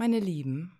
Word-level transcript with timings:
Meine 0.00 0.20
Lieben, 0.20 0.78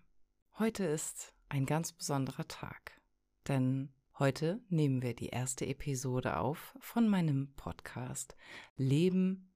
heute 0.60 0.84
ist 0.84 1.34
ein 1.48 1.66
ganz 1.66 1.90
besonderer 1.90 2.46
Tag, 2.46 3.00
denn 3.48 3.88
heute 4.16 4.60
nehmen 4.68 5.02
wir 5.02 5.12
die 5.12 5.30
erste 5.30 5.66
Episode 5.66 6.36
auf 6.36 6.76
von 6.78 7.08
meinem 7.08 7.52
Podcast 7.56 8.36
Leben. 8.76 9.52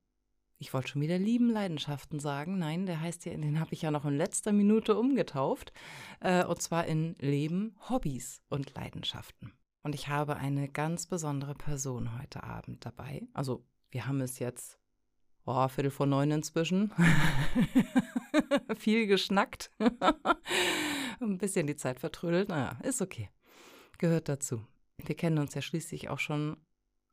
Ich 0.58 0.74
wollte 0.74 0.88
schon 0.88 1.02
wieder 1.02 1.16
lieben 1.16 1.48
Leidenschaften 1.48 2.18
sagen. 2.18 2.58
Nein, 2.58 2.86
der 2.86 3.00
heißt 3.00 3.24
ja, 3.24 3.36
den 3.36 3.60
habe 3.60 3.72
ich 3.72 3.82
ja 3.82 3.92
noch 3.92 4.04
in 4.04 4.16
letzter 4.16 4.50
Minute 4.50 4.98
umgetauft. 4.98 5.72
Äh, 6.18 6.44
und 6.44 6.60
zwar 6.60 6.86
in 6.86 7.14
Leben, 7.20 7.76
Hobbys 7.88 8.42
und 8.48 8.74
Leidenschaften. 8.74 9.52
Und 9.84 9.94
ich 9.94 10.08
habe 10.08 10.38
eine 10.38 10.68
ganz 10.68 11.06
besondere 11.06 11.54
Person 11.54 12.18
heute 12.18 12.42
Abend 12.42 12.84
dabei. 12.84 13.22
Also, 13.32 13.64
wir 13.92 14.08
haben 14.08 14.22
es 14.22 14.40
jetzt 14.40 14.80
Oh, 15.44 15.68
Viertel 15.68 15.92
vor 15.92 16.06
neun 16.06 16.32
inzwischen. 16.32 16.92
Viel 18.76 19.06
geschnackt. 19.06 19.70
Ein 21.20 21.38
bisschen 21.38 21.66
die 21.66 21.76
Zeit 21.76 22.00
vertrödelt. 22.00 22.48
Naja, 22.48 22.78
ist 22.82 23.02
okay. 23.02 23.28
Gehört 23.98 24.28
dazu. 24.28 24.64
Wir 24.98 25.14
kennen 25.14 25.38
uns 25.38 25.54
ja 25.54 25.62
schließlich 25.62 26.08
auch 26.08 26.18
schon 26.18 26.56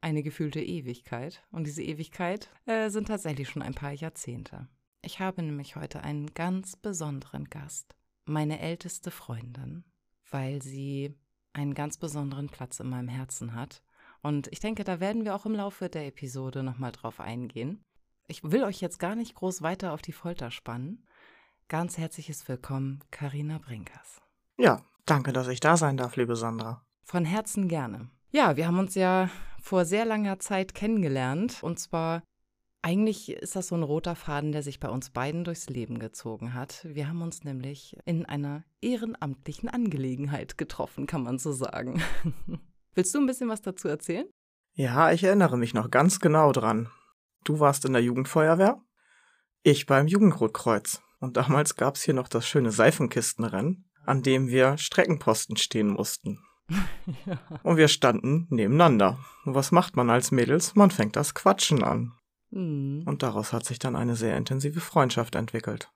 eine 0.01 0.23
gefühlte 0.23 0.61
Ewigkeit. 0.61 1.43
Und 1.51 1.65
diese 1.65 1.83
Ewigkeit 1.83 2.49
äh, 2.65 2.89
sind 2.89 3.07
tatsächlich 3.07 3.49
schon 3.49 3.61
ein 3.61 3.75
paar 3.75 3.91
Jahrzehnte. 3.91 4.67
Ich 5.01 5.19
habe 5.19 5.41
nämlich 5.41 5.75
heute 5.75 6.03
einen 6.03 6.33
ganz 6.33 6.75
besonderen 6.75 7.45
Gast. 7.45 7.95
Meine 8.25 8.59
älteste 8.59 9.11
Freundin, 9.11 9.83
weil 10.29 10.61
sie 10.61 11.15
einen 11.53 11.73
ganz 11.73 11.97
besonderen 11.97 12.49
Platz 12.49 12.79
in 12.79 12.89
meinem 12.89 13.07
Herzen 13.07 13.53
hat. 13.53 13.81
Und 14.21 14.47
ich 14.51 14.59
denke, 14.59 14.83
da 14.83 14.99
werden 14.99 15.25
wir 15.25 15.35
auch 15.35 15.45
im 15.45 15.55
Laufe 15.55 15.89
der 15.89 16.05
Episode 16.05 16.63
nochmal 16.63 16.91
drauf 16.91 17.19
eingehen. 17.19 17.83
Ich 18.27 18.43
will 18.43 18.63
euch 18.63 18.81
jetzt 18.81 18.99
gar 18.99 19.15
nicht 19.15 19.33
groß 19.33 19.61
weiter 19.61 19.93
auf 19.93 20.01
die 20.01 20.11
Folter 20.11 20.51
spannen. 20.51 21.05
Ganz 21.69 21.99
herzliches 21.99 22.47
Willkommen, 22.47 22.99
Karina 23.11 23.59
Brinkers. 23.59 24.19
Ja, 24.57 24.81
danke, 25.05 25.33
dass 25.33 25.47
ich 25.49 25.59
da 25.59 25.77
sein 25.77 25.97
darf, 25.97 26.15
liebe 26.15 26.35
Sandra. 26.35 26.83
Von 27.03 27.25
Herzen 27.25 27.67
gerne. 27.67 28.09
Ja, 28.31 28.57
wir 28.57 28.65
haben 28.65 28.79
uns 28.79 28.95
ja 28.95 29.29
vor 29.61 29.85
sehr 29.85 30.03
langer 30.03 30.39
Zeit 30.39 30.73
kennengelernt. 30.73 31.59
Und 31.61 31.77
zwar, 31.77 32.23
eigentlich 32.81 33.33
ist 33.33 33.55
das 33.55 33.67
so 33.67 33.75
ein 33.75 33.83
roter 33.83 34.15
Faden, 34.15 34.51
der 34.51 34.63
sich 34.63 34.79
bei 34.79 34.89
uns 34.89 35.11
beiden 35.11 35.43
durchs 35.43 35.69
Leben 35.69 35.99
gezogen 35.99 36.55
hat. 36.55 36.83
Wir 36.85 37.07
haben 37.07 37.21
uns 37.21 37.43
nämlich 37.43 37.95
in 38.03 38.25
einer 38.25 38.63
ehrenamtlichen 38.81 39.69
Angelegenheit 39.69 40.57
getroffen, 40.57 41.05
kann 41.05 41.21
man 41.21 41.37
so 41.37 41.51
sagen. 41.51 42.01
Willst 42.95 43.13
du 43.13 43.19
ein 43.19 43.27
bisschen 43.27 43.47
was 43.49 43.61
dazu 43.61 43.87
erzählen? 43.87 44.25
Ja, 44.73 45.11
ich 45.11 45.23
erinnere 45.23 45.55
mich 45.55 45.75
noch 45.75 45.91
ganz 45.91 46.19
genau 46.19 46.51
dran. 46.51 46.89
Du 47.43 47.59
warst 47.59 47.85
in 47.85 47.93
der 47.93 48.01
Jugendfeuerwehr, 48.01 48.81
ich 49.61 49.85
beim 49.85 50.07
Jugendrotkreuz. 50.07 51.03
Und 51.19 51.37
damals 51.37 51.75
gab's 51.75 52.01
hier 52.03 52.13
noch 52.13 52.27
das 52.27 52.47
schöne 52.47 52.71
Seifenkistenrennen, 52.71 53.89
an 54.05 54.23
dem 54.23 54.47
wir 54.47 54.77
Streckenposten 54.77 55.57
stehen 55.57 55.89
mussten. 55.89 56.39
ja. 57.25 57.39
Und 57.63 57.77
wir 57.77 57.87
standen 57.87 58.47
nebeneinander. 58.49 59.19
Und 59.45 59.55
was 59.55 59.71
macht 59.71 59.95
man 59.95 60.09
als 60.09 60.31
Mädels? 60.31 60.75
Man 60.75 60.91
fängt 60.91 61.15
das 61.15 61.33
Quatschen 61.33 61.83
an. 61.83 62.13
Mhm. 62.51 63.03
Und 63.05 63.23
daraus 63.23 63.53
hat 63.53 63.65
sich 63.65 63.79
dann 63.79 63.95
eine 63.95 64.15
sehr 64.15 64.37
intensive 64.37 64.79
Freundschaft 64.79 65.35
entwickelt. 65.35 65.91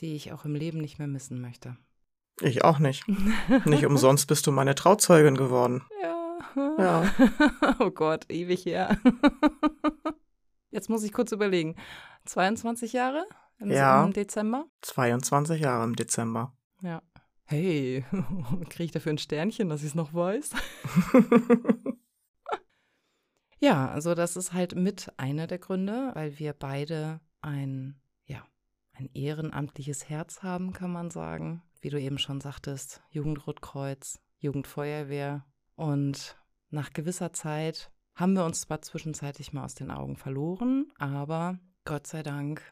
Die 0.00 0.14
ich 0.14 0.32
auch 0.32 0.44
im 0.44 0.54
Leben 0.54 0.78
nicht 0.78 0.98
mehr 0.98 1.08
missen 1.08 1.40
möchte. 1.40 1.76
Ich 2.40 2.62
auch 2.62 2.78
nicht. 2.78 3.04
nicht 3.64 3.84
umsonst 3.84 4.28
bist 4.28 4.46
du 4.46 4.52
meine 4.52 4.74
Trauzeugin 4.74 5.36
geworden. 5.36 5.82
Ja. 6.02 6.18
Ja. 6.78 7.14
oh 7.80 7.90
Gott, 7.90 8.30
ewig 8.30 8.64
her. 8.64 8.96
Jetzt 10.70 10.88
muss 10.88 11.02
ich 11.02 11.12
kurz 11.12 11.32
überlegen. 11.32 11.74
22 12.26 12.92
Jahre 12.92 13.26
im, 13.58 13.70
ja, 13.70 14.04
im 14.04 14.12
Dezember? 14.12 14.66
22 14.82 15.60
Jahre 15.60 15.84
im 15.84 15.96
Dezember. 15.96 16.56
Ja. 16.82 17.02
Hey, 17.44 18.04
kriege 18.68 18.84
ich 18.84 18.90
dafür 18.90 19.12
ein 19.12 19.18
Sternchen, 19.18 19.68
dass 19.68 19.82
ich 19.82 19.88
es 19.88 19.94
noch 19.94 20.12
weiß? 20.12 20.50
ja, 23.58 23.88
also 23.88 24.14
das 24.14 24.36
ist 24.36 24.52
halt 24.52 24.74
mit 24.74 25.12
einer 25.16 25.46
der 25.46 25.58
Gründe, 25.58 26.10
weil 26.14 26.38
wir 26.38 26.52
beide 26.52 27.20
ein, 27.40 28.00
ja, 28.26 28.44
ein 28.92 29.08
ehrenamtliches 29.14 30.08
Herz 30.08 30.42
haben, 30.42 30.72
kann 30.72 30.92
man 30.92 31.10
sagen. 31.10 31.62
Wie 31.80 31.90
du 31.90 32.00
eben 32.00 32.18
schon 32.18 32.40
sagtest, 32.40 33.02
Jugendrotkreuz, 33.10 34.20
Jugendfeuerwehr. 34.38 35.46
Und 35.74 36.36
nach 36.70 36.92
gewisser 36.92 37.32
Zeit 37.32 37.90
haben 38.14 38.34
wir 38.34 38.44
uns 38.44 38.62
zwar 38.62 38.82
zwischenzeitlich 38.82 39.52
mal 39.52 39.64
aus 39.64 39.74
den 39.74 39.90
Augen 39.90 40.16
verloren, 40.16 40.92
aber 40.98 41.58
Gott 41.84 42.06
sei 42.06 42.22
Dank, 42.22 42.62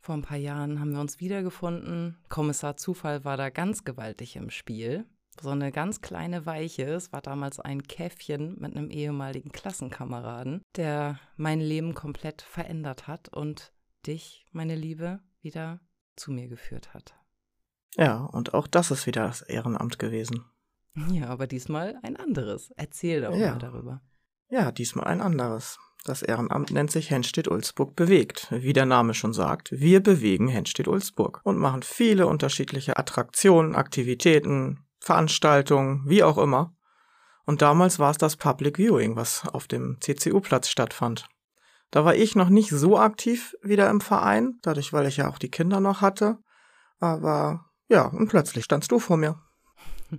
vor 0.00 0.14
ein 0.14 0.22
paar 0.22 0.38
Jahren 0.38 0.80
haben 0.80 0.92
wir 0.92 1.00
uns 1.00 1.20
wiedergefunden. 1.20 2.16
Kommissar 2.28 2.76
Zufall 2.76 3.24
war 3.24 3.36
da 3.36 3.50
ganz 3.50 3.84
gewaltig 3.84 4.36
im 4.36 4.50
Spiel. 4.50 5.06
So 5.40 5.50
eine 5.50 5.70
ganz 5.70 6.00
kleine 6.00 6.46
Weiche. 6.46 6.84
Es 6.84 7.12
war 7.12 7.20
damals 7.20 7.60
ein 7.60 7.84
Käffchen 7.84 8.56
mit 8.58 8.76
einem 8.76 8.90
ehemaligen 8.90 9.52
Klassenkameraden, 9.52 10.62
der 10.76 11.20
mein 11.36 11.60
Leben 11.60 11.94
komplett 11.94 12.42
verändert 12.42 13.06
hat 13.06 13.28
und 13.28 13.72
dich, 14.06 14.46
meine 14.52 14.74
Liebe, 14.74 15.20
wieder 15.40 15.80
zu 16.16 16.32
mir 16.32 16.48
geführt 16.48 16.94
hat. 16.94 17.14
Ja, 17.96 18.24
und 18.24 18.54
auch 18.54 18.66
das 18.66 18.90
ist 18.90 19.06
wieder 19.06 19.26
das 19.26 19.42
Ehrenamt 19.42 19.98
gewesen. 19.98 20.44
Ja, 21.10 21.28
aber 21.28 21.46
diesmal 21.46 21.98
ein 22.02 22.16
anderes. 22.16 22.72
Erzähl 22.76 23.22
doch 23.22 23.36
ja. 23.36 23.52
mal 23.52 23.58
darüber. 23.58 24.02
Ja, 24.50 24.72
diesmal 24.72 25.06
ein 25.06 25.20
anderes. 25.20 25.78
Das 26.04 26.22
Ehrenamt 26.22 26.70
nennt 26.70 26.90
sich 26.90 27.10
Henstedt-Ulzburg 27.10 27.94
bewegt. 27.94 28.48
Wie 28.50 28.72
der 28.72 28.86
Name 28.86 29.12
schon 29.12 29.34
sagt, 29.34 29.72
wir 29.72 30.02
bewegen 30.02 30.48
Henstedt-Ulzburg 30.48 31.40
und 31.44 31.58
machen 31.58 31.82
viele 31.82 32.26
unterschiedliche 32.26 32.96
Attraktionen, 32.96 33.74
Aktivitäten, 33.74 34.86
Veranstaltungen, 35.00 36.04
wie 36.06 36.22
auch 36.22 36.38
immer. 36.38 36.74
Und 37.44 37.60
damals 37.60 37.98
war 37.98 38.10
es 38.10 38.18
das 38.18 38.36
Public 38.36 38.78
Viewing, 38.78 39.16
was 39.16 39.46
auf 39.46 39.66
dem 39.66 39.98
CCU-Platz 40.00 40.68
stattfand. 40.68 41.28
Da 41.90 42.04
war 42.04 42.14
ich 42.14 42.34
noch 42.34 42.48
nicht 42.48 42.70
so 42.70 42.98
aktiv 42.98 43.54
wieder 43.62 43.90
im 43.90 44.00
Verein, 44.00 44.58
dadurch, 44.62 44.92
weil 44.92 45.06
ich 45.06 45.18
ja 45.18 45.28
auch 45.28 45.38
die 45.38 45.50
Kinder 45.50 45.80
noch 45.80 46.00
hatte. 46.00 46.38
Aber 47.00 47.66
ja, 47.88 48.06
und 48.06 48.28
plötzlich 48.28 48.64
standst 48.64 48.90
du 48.92 48.98
vor 48.98 49.16
mir. 49.16 49.40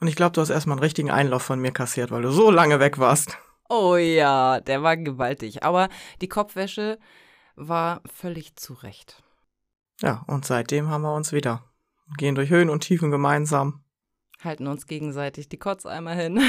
Und 0.00 0.06
ich 0.06 0.14
glaube, 0.14 0.30
du 0.30 0.40
hast 0.40 0.50
erstmal 0.50 0.76
einen 0.76 0.84
richtigen 0.84 1.10
Einlauf 1.10 1.42
von 1.42 1.58
mir 1.58 1.72
kassiert, 1.72 2.12
weil 2.12 2.22
du 2.22 2.30
so 2.30 2.52
lange 2.52 2.78
weg 2.78 2.98
warst. 2.98 3.36
Oh 3.68 3.96
ja, 3.96 4.60
der 4.60 4.82
war 4.82 4.96
gewaltig. 4.96 5.62
Aber 5.62 5.88
die 6.20 6.28
Kopfwäsche 6.28 6.98
war 7.56 8.02
völlig 8.06 8.56
zurecht. 8.56 9.22
Ja, 10.00 10.24
und 10.26 10.44
seitdem 10.44 10.88
haben 10.88 11.02
wir 11.02 11.14
uns 11.14 11.32
wieder. 11.32 11.64
Gehen 12.16 12.34
durch 12.34 12.50
Höhen 12.50 12.70
und 12.70 12.80
Tiefen 12.80 13.10
gemeinsam. 13.10 13.84
Halten 14.42 14.66
uns 14.68 14.86
gegenseitig 14.86 15.48
die 15.48 15.58
Kotzeimer 15.58 16.12
hin. 16.12 16.40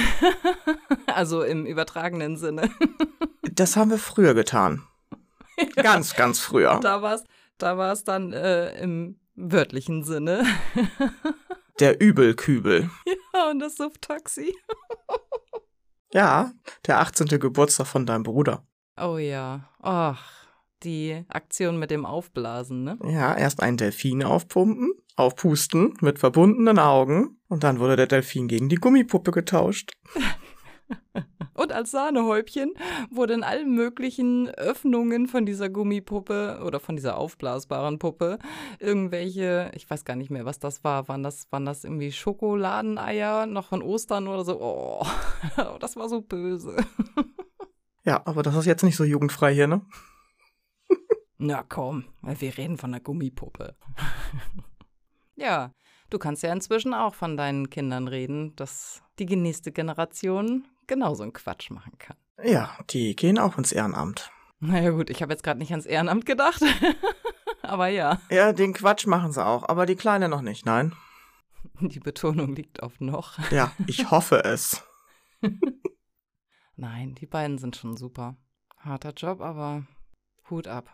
also 1.08 1.44
im 1.44 1.66
übertragenen 1.66 2.38
Sinne. 2.38 2.70
das 3.52 3.76
haben 3.76 3.90
wir 3.90 3.98
früher 3.98 4.34
getan. 4.34 4.84
Ja. 5.58 5.84
Ganz, 5.84 6.16
ganz 6.16 6.40
früher. 6.40 6.80
Da 6.82 7.02
war 7.02 7.16
es 7.16 7.24
da 7.60 7.78
war's 7.78 8.06
dann 8.06 8.32
äh, 8.32 8.82
im 8.82 9.20
wörtlichen 9.36 10.04
Sinne. 10.04 10.46
Der 11.80 12.02
Übelkübel. 12.02 12.90
Ja, 13.34 13.50
und 13.52 13.60
das 13.60 13.76
Suft-Taxi. 13.76 14.56
Ja, 16.14 16.52
der 16.88 17.00
18. 17.00 17.28
Geburtstag 17.40 17.88
von 17.88 18.06
deinem 18.06 18.24
Bruder. 18.24 18.64
Oh 19.00 19.18
ja. 19.18 19.70
Ach, 19.82 20.24
die 20.84 21.24
Aktion 21.30 21.78
mit 21.78 21.92
dem 21.92 22.06
Aufblasen, 22.06 22.84
ne? 22.84 22.98
Ja, 23.04 23.36
erst 23.36 23.62
einen 23.62 23.78
Delfin 23.78 24.24
aufpumpen, 24.24 24.94
aufpusten 25.16 25.96
mit 26.02 26.20
verbundenen 26.20 26.80
Augen 26.80 27.40
und 27.48 27.64
dann 27.64 27.80
wurde 27.80 27.96
der 27.96 28.08
Delfin 28.08 28.48
gegen 28.48 28.70
die 28.70 28.76
Gummipuppe 28.76 29.32
getauscht. 29.32 29.92
Und 31.60 31.74
als 31.74 31.92
Sahnehäubchen 31.92 32.72
wurde 33.12 33.34
in 33.34 33.44
allen 33.44 33.76
möglichen 33.76 34.48
Öffnungen 34.48 35.28
von 35.28 35.46
dieser 35.46 35.70
Gummipuppe 35.70 36.62
oder 36.64 36.80
von 36.80 36.96
dieser 36.96 37.18
aufblasbaren 37.18 38.00
Puppe 38.00 38.40
irgendwelche, 38.80 39.70
ich 39.76 39.90
weiß 39.90 40.06
gar 40.06 40.16
nicht 40.16 40.30
mehr, 40.30 40.46
was 40.46 40.60
das 40.60 40.86
war. 40.86 41.10
Waren 41.10 41.22
das, 41.22 41.52
waren 41.52 41.66
das 41.66 41.84
irgendwie 41.84 42.14
Schokoladeneier 42.14 43.46
noch 43.46 43.66
von 43.66 43.82
Ostern 43.82 44.30
oder 44.30 44.46
so? 44.46 44.58
Oh, 44.62 45.06
das 45.82 45.98
war 45.98 46.08
so 46.08 46.22
böse. 46.22 46.78
Ja, 48.06 48.22
aber 48.24 48.42
das 48.42 48.56
ist 48.56 48.66
jetzt 48.66 48.84
nicht 48.84 48.96
so 48.96 49.04
jugendfrei 49.04 49.54
hier, 49.54 49.68
ne? 49.68 49.82
Na 51.38 51.66
komm, 51.68 52.06
wir 52.22 52.58
reden 52.58 52.78
von 52.78 52.94
der 52.94 53.02
Gummipuppe. 53.02 53.76
ja, 55.36 55.74
du 56.10 56.20
kannst 56.20 56.42
ja 56.42 56.54
inzwischen 56.54 56.94
auch 56.94 57.16
von 57.16 57.36
deinen 57.36 57.70
Kindern 57.70 58.08
reden, 58.08 58.56
dass 58.56 59.04
die 59.20 59.26
nächste 59.36 59.74
Generation 59.74 60.66
genauso 60.90 61.24
einen 61.24 61.32
Quatsch 61.32 61.70
machen 61.70 61.98
kann. 61.98 62.18
Ja, 62.44 62.78
die 62.90 63.16
gehen 63.16 63.40
auch 63.40 63.58
ins 63.58 63.72
Ehrenamt. 63.72 64.32
Naja 64.60 64.90
gut, 64.90 65.10
ich 65.10 65.22
habe 65.22 65.32
jetzt 65.32 65.44
gerade 65.44 65.60
nicht 65.60 65.72
ans 65.72 65.86
Ehrenamt 65.86 66.26
gedacht. 66.26 66.62
aber 67.62 67.88
ja. 67.88 68.20
Ja, 68.30 68.52
den 68.52 68.74
Quatsch 68.74 69.06
machen 69.08 69.32
sie 69.32 69.46
auch, 69.46 69.70
aber 69.70 69.86
die 69.86 69.96
Kleine 69.96 70.28
noch 70.28 70.42
nicht, 70.42 70.66
nein. 70.66 70.94
Die 71.80 72.00
Betonung 72.00 72.56
liegt 72.56 72.84
auf 72.84 73.00
noch. 73.00 73.38
Ja, 73.52 73.72
ich 73.88 74.12
hoffe 74.12 74.44
es. 74.44 74.84
Nein, 76.76 77.16
die 77.16 77.26
beiden 77.26 77.58
sind 77.58 77.76
schon 77.76 77.98
super. 77.98 78.38
Harter 78.78 79.14
Job, 79.14 79.42
aber 79.42 79.86
Hut 80.50 80.68
ab. 80.68 80.94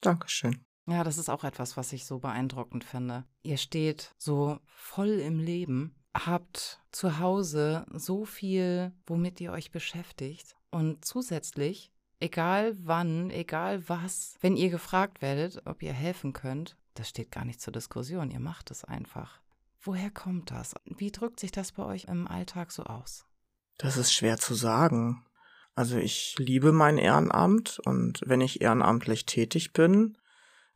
Dankeschön. 0.00 0.64
Ja, 0.86 1.04
das 1.04 1.18
ist 1.18 1.28
auch 1.28 1.44
etwas, 1.44 1.76
was 1.76 1.92
ich 1.92 2.04
so 2.06 2.18
beeindruckend 2.18 2.84
finde. 2.84 3.24
Ihr 3.42 3.56
steht 3.56 4.14
so 4.18 4.58
voll 4.66 5.20
im 5.20 5.38
Leben, 5.38 5.94
habt 6.14 6.80
zu 6.92 7.18
Hause 7.18 7.84
so 7.92 8.24
viel, 8.24 8.92
womit 9.06 9.40
ihr 9.40 9.52
euch 9.52 9.70
beschäftigt 9.70 10.56
und 10.70 11.04
zusätzlich, 11.04 11.92
egal 12.20 12.76
wann, 12.80 13.30
egal 13.30 13.88
was, 13.88 14.36
wenn 14.40 14.56
ihr 14.56 14.70
gefragt 14.70 15.22
werdet, 15.22 15.66
ob 15.66 15.82
ihr 15.82 15.92
helfen 15.92 16.32
könnt, 16.32 16.76
das 16.94 17.08
steht 17.08 17.32
gar 17.32 17.44
nicht 17.44 17.60
zur 17.60 17.72
Diskussion, 17.72 18.30
ihr 18.30 18.40
macht 18.40 18.70
es 18.70 18.84
einfach. 18.84 19.40
Woher 19.80 20.10
kommt 20.10 20.50
das? 20.50 20.74
Wie 20.84 21.10
drückt 21.10 21.40
sich 21.40 21.50
das 21.50 21.72
bei 21.72 21.84
euch 21.84 22.04
im 22.04 22.26
Alltag 22.26 22.72
so 22.72 22.84
aus? 22.84 23.26
Das 23.76 23.96
ist 23.96 24.12
schwer 24.12 24.38
zu 24.38 24.54
sagen. 24.54 25.26
Also 25.74 25.96
ich 25.98 26.36
liebe 26.38 26.72
mein 26.72 26.96
Ehrenamt 26.96 27.80
und 27.84 28.20
wenn 28.24 28.40
ich 28.40 28.60
ehrenamtlich 28.60 29.26
tätig 29.26 29.72
bin, 29.72 30.16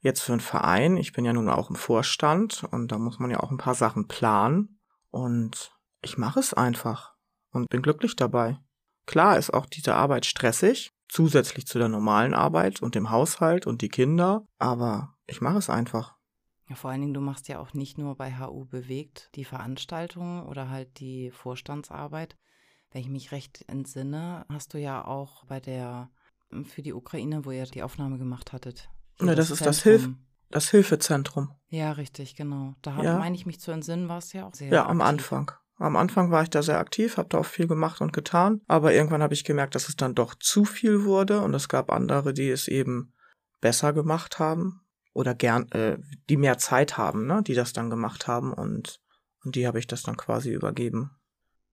jetzt 0.00 0.20
für 0.20 0.32
einen 0.32 0.40
Verein, 0.40 0.96
ich 0.96 1.12
bin 1.12 1.24
ja 1.24 1.32
nun 1.32 1.48
auch 1.48 1.70
im 1.70 1.76
Vorstand 1.76 2.64
und 2.64 2.90
da 2.90 2.98
muss 2.98 3.20
man 3.20 3.30
ja 3.30 3.40
auch 3.40 3.52
ein 3.52 3.58
paar 3.58 3.76
Sachen 3.76 4.08
planen 4.08 4.77
und 5.10 5.72
ich 6.02 6.18
mache 6.18 6.40
es 6.40 6.54
einfach 6.54 7.14
und 7.50 7.68
bin 7.68 7.82
glücklich 7.82 8.16
dabei. 8.16 8.58
Klar 9.06 9.38
ist 9.38 9.52
auch 9.52 9.66
diese 9.66 9.94
Arbeit 9.94 10.26
stressig, 10.26 10.92
zusätzlich 11.08 11.66
zu 11.66 11.78
der 11.78 11.88
normalen 11.88 12.34
Arbeit 12.34 12.82
und 12.82 12.94
dem 12.94 13.10
Haushalt 13.10 13.66
und 13.66 13.82
die 13.82 13.88
Kinder, 13.88 14.46
aber 14.58 15.14
ich 15.26 15.40
mache 15.40 15.58
es 15.58 15.70
einfach. 15.70 16.16
Ja, 16.68 16.76
vor 16.76 16.90
allen 16.90 17.00
Dingen, 17.00 17.14
du 17.14 17.22
machst 17.22 17.48
ja 17.48 17.58
auch 17.58 17.72
nicht 17.72 17.96
nur 17.96 18.16
bei 18.16 18.38
HU 18.38 18.66
bewegt 18.66 19.30
die 19.34 19.44
Veranstaltungen 19.44 20.42
oder 20.44 20.68
halt 20.68 21.00
die 21.00 21.30
Vorstandsarbeit, 21.30 22.36
wenn 22.90 23.00
ich 23.00 23.08
mich 23.08 23.32
recht 23.32 23.64
entsinne, 23.68 24.44
hast 24.50 24.74
du 24.74 24.78
ja 24.78 25.04
auch 25.04 25.44
bei 25.46 25.60
der 25.60 26.10
für 26.64 26.82
die 26.82 26.94
Ukraine, 26.94 27.44
wo 27.44 27.50
ihr 27.50 27.64
die 27.64 27.82
Aufnahme 27.82 28.18
gemacht 28.18 28.52
hattet. 28.52 28.88
Ja, 29.20 29.34
das, 29.34 29.48
das 29.48 29.50
ist 29.52 29.66
das, 29.66 29.82
Hilf 29.82 30.08
das 30.50 30.70
Hilfezentrum. 30.70 31.50
Ja, 31.68 31.92
richtig, 31.92 32.36
genau. 32.36 32.74
Da 32.82 33.02
ja. 33.02 33.18
meine 33.18 33.34
ich 33.34 33.46
mich 33.46 33.60
zu 33.60 33.70
entsinnen, 33.70 34.08
war 34.08 34.18
es 34.18 34.32
ja 34.32 34.46
auch 34.46 34.54
sehr. 34.54 34.68
Ja, 34.68 34.86
am 34.86 35.00
Anfang. 35.00 35.50
Am 35.76 35.96
Anfang 35.96 36.30
war 36.30 36.42
ich 36.42 36.50
da 36.50 36.62
sehr 36.62 36.78
aktiv, 36.78 37.16
habe 37.18 37.28
da 37.28 37.38
auch 37.38 37.46
viel 37.46 37.68
gemacht 37.68 38.00
und 38.00 38.12
getan, 38.12 38.62
aber 38.66 38.92
irgendwann 38.92 39.22
habe 39.22 39.34
ich 39.34 39.44
gemerkt, 39.44 39.76
dass 39.76 39.88
es 39.88 39.94
dann 39.94 40.14
doch 40.14 40.34
zu 40.34 40.64
viel 40.64 41.04
wurde 41.04 41.40
und 41.40 41.54
es 41.54 41.68
gab 41.68 41.92
andere, 41.92 42.34
die 42.34 42.50
es 42.50 42.66
eben 42.66 43.14
besser 43.60 43.92
gemacht 43.92 44.40
haben 44.40 44.80
oder 45.12 45.36
gern, 45.36 45.70
äh, 45.70 45.98
die 46.28 46.36
mehr 46.36 46.58
Zeit 46.58 46.98
haben, 46.98 47.26
ne, 47.26 47.42
die 47.46 47.54
das 47.54 47.72
dann 47.72 47.90
gemacht 47.90 48.26
haben 48.26 48.52
und 48.52 49.00
und 49.44 49.56
die 49.56 49.66
habe 49.66 49.78
ich 49.78 49.86
das 49.86 50.02
dann 50.02 50.16
quasi 50.16 50.52
übergeben. 50.52 51.10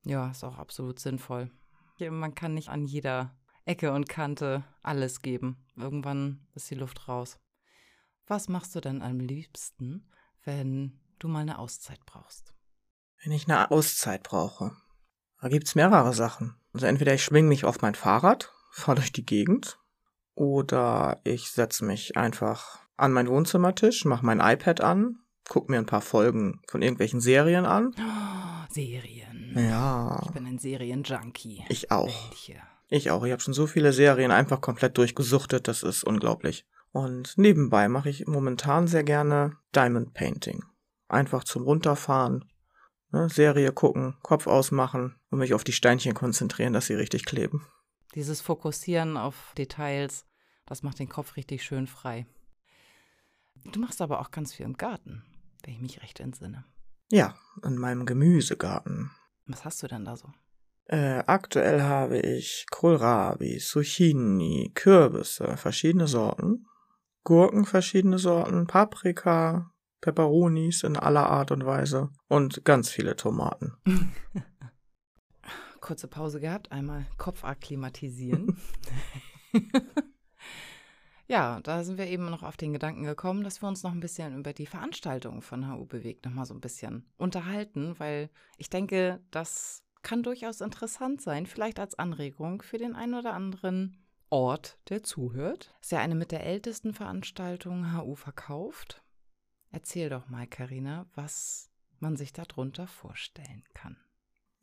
Ja, 0.03 0.29
ist 0.29 0.43
auch 0.43 0.57
absolut 0.57 0.99
sinnvoll. 0.99 1.51
Man 1.99 2.35
kann 2.35 2.53
nicht 2.53 2.69
an 2.69 2.85
jeder 2.85 3.35
Ecke 3.65 3.91
und 3.91 4.07
Kante 4.07 4.63
alles 4.83 5.21
geben. 5.21 5.65
Irgendwann 5.75 6.47
ist 6.53 6.69
die 6.69 6.75
Luft 6.75 7.07
raus. 7.07 7.37
Was 8.27 8.49
machst 8.49 8.73
du 8.73 8.81
denn 8.81 9.03
am 9.03 9.19
liebsten, 9.19 10.09
wenn 10.43 10.99
du 11.19 11.27
mal 11.27 11.41
eine 11.41 11.59
Auszeit 11.59 12.03
brauchst? 12.07 12.55
Wenn 13.23 13.31
ich 13.31 13.47
eine 13.47 13.69
Auszeit 13.69 14.23
brauche, 14.23 14.75
da 15.41 15.47
gibt 15.47 15.67
es 15.67 15.75
mehrere 15.75 16.11
Sachen. 16.11 16.55
Also 16.73 16.87
entweder 16.87 17.13
ich 17.13 17.23
schwinge 17.23 17.47
mich 17.47 17.65
auf 17.65 17.81
mein 17.83 17.93
Fahrrad, 17.93 18.51
fahre 18.71 18.95
durch 18.95 19.11
die 19.11 19.25
Gegend, 19.25 19.79
oder 20.33 21.21
ich 21.23 21.51
setze 21.51 21.85
mich 21.85 22.17
einfach 22.17 22.79
an 22.97 23.13
meinen 23.13 23.29
Wohnzimmertisch, 23.29 24.05
mache 24.05 24.25
mein 24.25 24.39
iPad 24.39 24.81
an, 24.81 25.19
gucke 25.47 25.71
mir 25.71 25.77
ein 25.77 25.85
paar 25.85 26.01
Folgen 26.01 26.61
von 26.67 26.81
irgendwelchen 26.81 27.21
Serien 27.21 27.65
an. 27.65 27.93
Oh, 27.97 28.73
Serien. 28.73 29.53
Ja. 29.55 30.19
Ich 30.25 30.31
bin 30.31 30.47
ein 30.47 30.57
Serienjunkie. 30.57 31.63
Ich 31.69 31.91
auch. 31.91 32.31
Ich 32.89 33.11
auch. 33.11 33.23
Ich 33.23 33.31
habe 33.31 33.41
schon 33.41 33.53
so 33.53 33.67
viele 33.67 33.93
Serien 33.93 34.31
einfach 34.31 34.61
komplett 34.61 34.97
durchgesuchtet, 34.97 35.67
das 35.67 35.83
ist 35.83 36.03
unglaublich. 36.03 36.65
Und 36.95 37.37
nebenbei 37.37 37.89
mache 37.89 38.09
ich 38.09 38.25
momentan 38.25 38.87
sehr 38.87 39.03
gerne 39.03 39.57
Diamond 39.75 40.13
Painting. 40.13 40.63
Einfach 41.09 41.43
zum 41.43 41.63
Runterfahren, 41.63 42.45
ne, 43.11 43.27
Serie 43.27 43.73
gucken, 43.73 44.15
Kopf 44.21 44.47
ausmachen 44.47 45.13
und 45.29 45.39
mich 45.39 45.53
auf 45.53 45.65
die 45.65 45.73
Steinchen 45.73 46.13
konzentrieren, 46.13 46.71
dass 46.71 46.85
sie 46.85 46.93
richtig 46.93 47.25
kleben. 47.25 47.67
Dieses 48.13 48.39
Fokussieren 48.39 49.17
auf 49.17 49.51
Details, 49.57 50.25
das 50.65 50.83
macht 50.83 50.99
den 50.99 51.09
Kopf 51.09 51.35
richtig 51.35 51.65
schön 51.65 51.85
frei. 51.85 52.27
Du 53.65 53.81
machst 53.81 54.01
aber 54.01 54.21
auch 54.21 54.31
ganz 54.31 54.53
viel 54.53 54.65
im 54.65 54.77
Garten, 54.77 55.25
wenn 55.65 55.73
ich 55.73 55.81
mich 55.81 56.01
recht 56.01 56.21
entsinne. 56.21 56.63
Ja, 57.11 57.35
in 57.65 57.75
meinem 57.75 58.05
Gemüsegarten. 58.05 59.11
Was 59.47 59.65
hast 59.65 59.83
du 59.83 59.87
denn 59.87 60.05
da 60.05 60.15
so? 60.15 60.29
Äh, 60.85 61.23
aktuell 61.27 61.81
habe 61.81 62.19
ich 62.19 62.67
Kohlrabi, 62.71 63.57
Zucchini, 63.57 64.71
Kürbisse, 64.73 65.57
verschiedene 65.57 66.07
Sorten, 66.07 66.65
Gurken, 67.25 67.65
verschiedene 67.65 68.19
Sorten, 68.19 68.67
Paprika, 68.67 69.71
Peperonis 69.99 70.83
in 70.83 70.95
aller 70.95 71.27
Art 71.27 71.51
und 71.51 71.65
Weise 71.65 72.11
und 72.27 72.63
ganz 72.63 72.89
viele 72.89 73.15
Tomaten. 73.15 73.73
Kurze 75.81 76.07
Pause 76.07 76.39
gehabt, 76.39 76.71
einmal 76.71 77.05
Kopf 77.17 77.43
akklimatisieren. 77.43 78.57
Ja, 81.27 81.59
da 81.61 81.83
sind 81.83 81.97
wir 81.97 82.05
eben 82.05 82.29
noch 82.29 82.43
auf 82.43 82.55
den 82.55 82.71
Gedanken 82.71 83.03
gekommen, 83.03 83.43
dass 83.43 83.59
wir 83.59 83.67
uns 83.67 83.81
noch 83.81 83.91
ein 83.91 83.99
bisschen 83.99 84.37
über 84.37 84.53
die 84.53 84.67
Veranstaltung 84.67 85.41
von 85.41 85.67
HU 85.67 85.85
Bewegt 85.85 86.23
noch 86.23 86.31
mal 86.31 86.45
so 86.45 86.53
ein 86.53 86.61
bisschen 86.61 87.03
unterhalten, 87.17 87.95
weil 87.97 88.29
ich 88.57 88.69
denke, 88.69 89.19
das 89.31 89.83
kann 90.03 90.21
durchaus 90.21 90.61
interessant 90.61 91.21
sein, 91.21 91.47
vielleicht 91.47 91.79
als 91.79 91.97
Anregung 91.97 92.61
für 92.61 92.77
den 92.77 92.95
einen 92.95 93.15
oder 93.15 93.33
anderen 93.33 94.04
Ort, 94.29 94.79
der 94.89 95.03
zuhört. 95.03 95.73
Ist 95.81 95.91
ja 95.91 95.99
eine 95.99 96.15
mit 96.15 96.31
der 96.31 96.45
ältesten 96.45 96.93
Veranstaltungen 96.93 97.97
HU 97.97 98.15
verkauft. 98.15 99.03
Erzähl 99.71 100.09
doch 100.09 100.27
mal, 100.29 100.47
Karina, 100.47 101.05
was 101.15 101.69
man 101.99 102.15
sich 102.15 102.33
darunter 102.33 102.87
vorstellen 102.87 103.63
kann. 103.73 103.97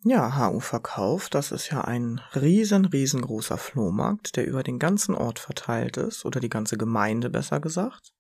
Ja, 0.05 0.37
HU 0.37 0.59
Verkauf, 0.59 1.29
das 1.29 1.53
ist 1.53 1.71
ja 1.71 1.83
ein 1.83 2.21
riesen, 2.35 2.87
riesengroßer 2.87 3.57
Flohmarkt, 3.57 4.37
der 4.37 4.47
über 4.47 4.65
den 4.65 4.81
ganzen 4.81 5.15
Ort 5.15 5.39
verteilt 5.39 5.97
ist, 5.97 6.25
oder 6.25 6.41
die 6.41 6.49
ganze 6.49 6.77
Gemeinde 6.77 7.31
besser 7.31 7.61
gesagt. 7.61 8.13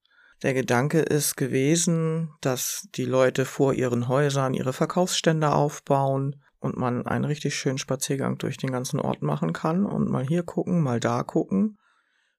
Der 0.42 0.54
Gedanke 0.54 1.00
ist 1.00 1.36
gewesen, 1.36 2.34
dass 2.40 2.88
die 2.94 3.04
Leute 3.04 3.44
vor 3.44 3.74
ihren 3.74 4.06
Häusern 4.06 4.54
ihre 4.54 4.72
Verkaufsstände 4.72 5.52
aufbauen 5.52 6.42
und 6.62 6.76
man 6.76 7.06
einen 7.06 7.24
richtig 7.24 7.54
schönen 7.54 7.78
Spaziergang 7.78 8.38
durch 8.38 8.56
den 8.56 8.70
ganzen 8.70 9.00
Ort 9.00 9.22
machen 9.22 9.52
kann 9.52 9.84
und 9.84 10.08
mal 10.08 10.26
hier 10.26 10.42
gucken, 10.42 10.80
mal 10.80 11.00
da 11.00 11.22
gucken. 11.22 11.78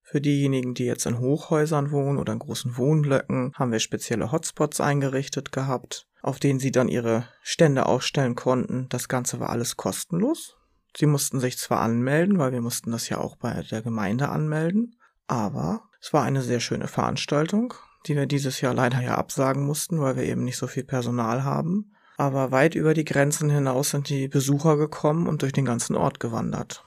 Für 0.02 0.22
diejenigen, 0.22 0.74
die 0.74 0.86
jetzt 0.86 1.06
in 1.06 1.20
Hochhäusern 1.20 1.92
wohnen 1.92 2.18
oder 2.18 2.34
in 2.34 2.40
großen 2.40 2.78
Wohnblöcken, 2.78 3.54
haben 3.56 3.72
wir 3.72 3.80
spezielle 3.80 4.32
Hotspots 4.32 4.82
eingerichtet 4.82 5.51
gehabt, 5.51 6.08
auf 6.22 6.39
denen 6.39 6.60
sie 6.60 6.72
dann 6.72 6.89
ihre 6.89 7.27
Stände 7.42 7.86
aufstellen 7.86 8.36
konnten. 8.36 8.88
Das 8.89 9.08
Ganze 9.08 9.39
war 9.39 9.50
alles 9.50 9.77
kostenlos. 9.77 10.58
Sie 10.96 11.06
mussten 11.06 11.39
sich 11.39 11.58
zwar 11.58 11.80
anmelden, 11.80 12.38
weil 12.38 12.51
wir 12.51 12.62
mussten 12.62 12.92
das 12.92 13.10
ja 13.10 13.18
auch 13.18 13.38
bei 13.38 13.63
der 13.63 13.82
Gemeinde 13.82 14.30
anmelden, 14.30 14.96
aber 15.27 15.89
es 16.00 16.13
war 16.13 16.24
eine 16.24 16.42
sehr 16.42 16.60
schöne 16.60 16.88
Veranstaltung, 16.88 17.74
die 18.06 18.15
wir 18.15 18.25
dieses 18.25 18.62
Jahr 18.62 18.74
leider 18.74 19.01
ja 19.01 19.15
absagen 19.15 19.65
mussten, 19.65 20.00
weil 20.00 20.18
wir 20.18 20.24
eben 20.24 20.44
nicht 20.44 20.58
so 20.58 20.68
viel 20.68 20.84
Personal 20.84 21.44
haben. 21.44 21.92
Aber 22.17 22.51
weit 22.51 22.75
über 22.75 22.93
die 22.93 23.05
Grenzen 23.05 23.50
hinaus 23.50 23.89
sind 23.89 24.10
die 24.10 24.27
Besucher 24.27 24.77
gekommen 24.77 25.27
und 25.27 25.41
durch 25.41 25.53
den 25.53 25.65
ganzen 25.65 25.96
Ort 25.96 26.20
gewandert. 26.20 26.84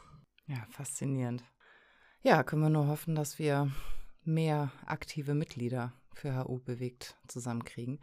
Ja, 0.47 0.65
faszinierend. 0.71 1.43
Ja, 2.23 2.43
können 2.43 2.63
wir 2.63 2.71
nur 2.71 2.87
hoffen, 2.87 3.15
dass 3.15 3.39
wir 3.39 3.71
mehr 4.25 4.71
aktive 4.85 5.35
Mitglieder 5.35 5.93
für 6.15 6.45
HU 6.45 6.59
bewegt 6.59 7.17
zusammenkriegen. 7.29 8.01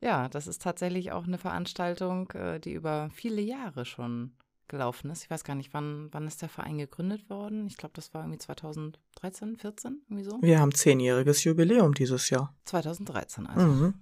Ja, 0.00 0.28
das 0.28 0.46
ist 0.46 0.62
tatsächlich 0.62 1.12
auch 1.12 1.24
eine 1.24 1.38
Veranstaltung, 1.38 2.30
äh, 2.32 2.60
die 2.60 2.72
über 2.72 3.10
viele 3.12 3.40
Jahre 3.40 3.84
schon 3.84 4.32
gelaufen 4.68 5.10
ist. 5.10 5.24
Ich 5.24 5.30
weiß 5.30 5.44
gar 5.44 5.54
nicht, 5.54 5.72
wann, 5.72 6.08
wann 6.12 6.26
ist 6.26 6.42
der 6.42 6.48
Verein 6.48 6.78
gegründet 6.78 7.30
worden? 7.30 7.66
Ich 7.66 7.76
glaube, 7.76 7.92
das 7.94 8.12
war 8.12 8.22
irgendwie 8.22 8.38
2013, 8.38 9.56
14, 9.56 10.02
irgendwie 10.08 10.24
so. 10.24 10.38
Wir 10.42 10.60
haben 10.60 10.74
zehnjähriges 10.74 11.44
Jubiläum 11.44 11.94
dieses 11.94 12.30
Jahr. 12.30 12.54
2013 12.64 13.46
also. 13.46 13.66
Mhm. 13.66 13.94